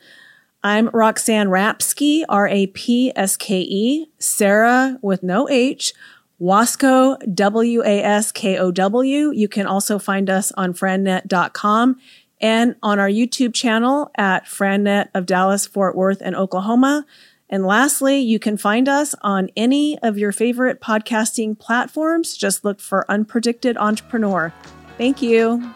I'm 0.64 0.90
Roxanne 0.94 1.48
Rapske, 1.48 2.24
R 2.30 2.48
A 2.48 2.68
P 2.68 3.12
S 3.16 3.36
K 3.36 3.60
E, 3.62 4.08
Sara 4.18 4.98
with 5.02 5.22
no 5.22 5.50
H, 5.50 5.94
Waskow, 6.40 7.18
W 7.36 7.82
A 7.84 8.02
S 8.02 8.32
K 8.32 8.58
O 8.58 8.72
W. 8.72 9.32
You 9.34 9.48
can 9.50 9.68
also 9.68 10.00
find 10.00 10.30
us 10.30 10.52
on 10.54 10.74
frannet.com 10.74 12.00
and 12.40 12.76
on 12.82 13.00
our 13.00 13.10
YouTube 13.10 13.54
channel 13.54 14.10
at 14.16 14.46
Frannet 14.46 15.10
of 15.14 15.26
Dallas, 15.26 15.68
Fort 15.68 15.96
Worth, 15.96 16.22
and 16.22 16.36
Oklahoma. 16.36 17.06
And 17.50 17.66
lastly, 17.66 18.20
you 18.20 18.40
can 18.40 18.58
find 18.58 18.88
us 18.88 19.14
on 19.22 19.50
any 19.56 20.00
of 20.00 20.18
your 20.18 20.32
favorite 20.32 20.82
podcasting 20.82 21.60
platforms. 21.60 22.36
Just 22.36 22.66
look 22.66 22.80
for 22.80 23.06
Unpredicted 23.10 23.78
Entrepreneur. 23.78 24.54
Thank 24.98 25.22
you. 25.22 25.72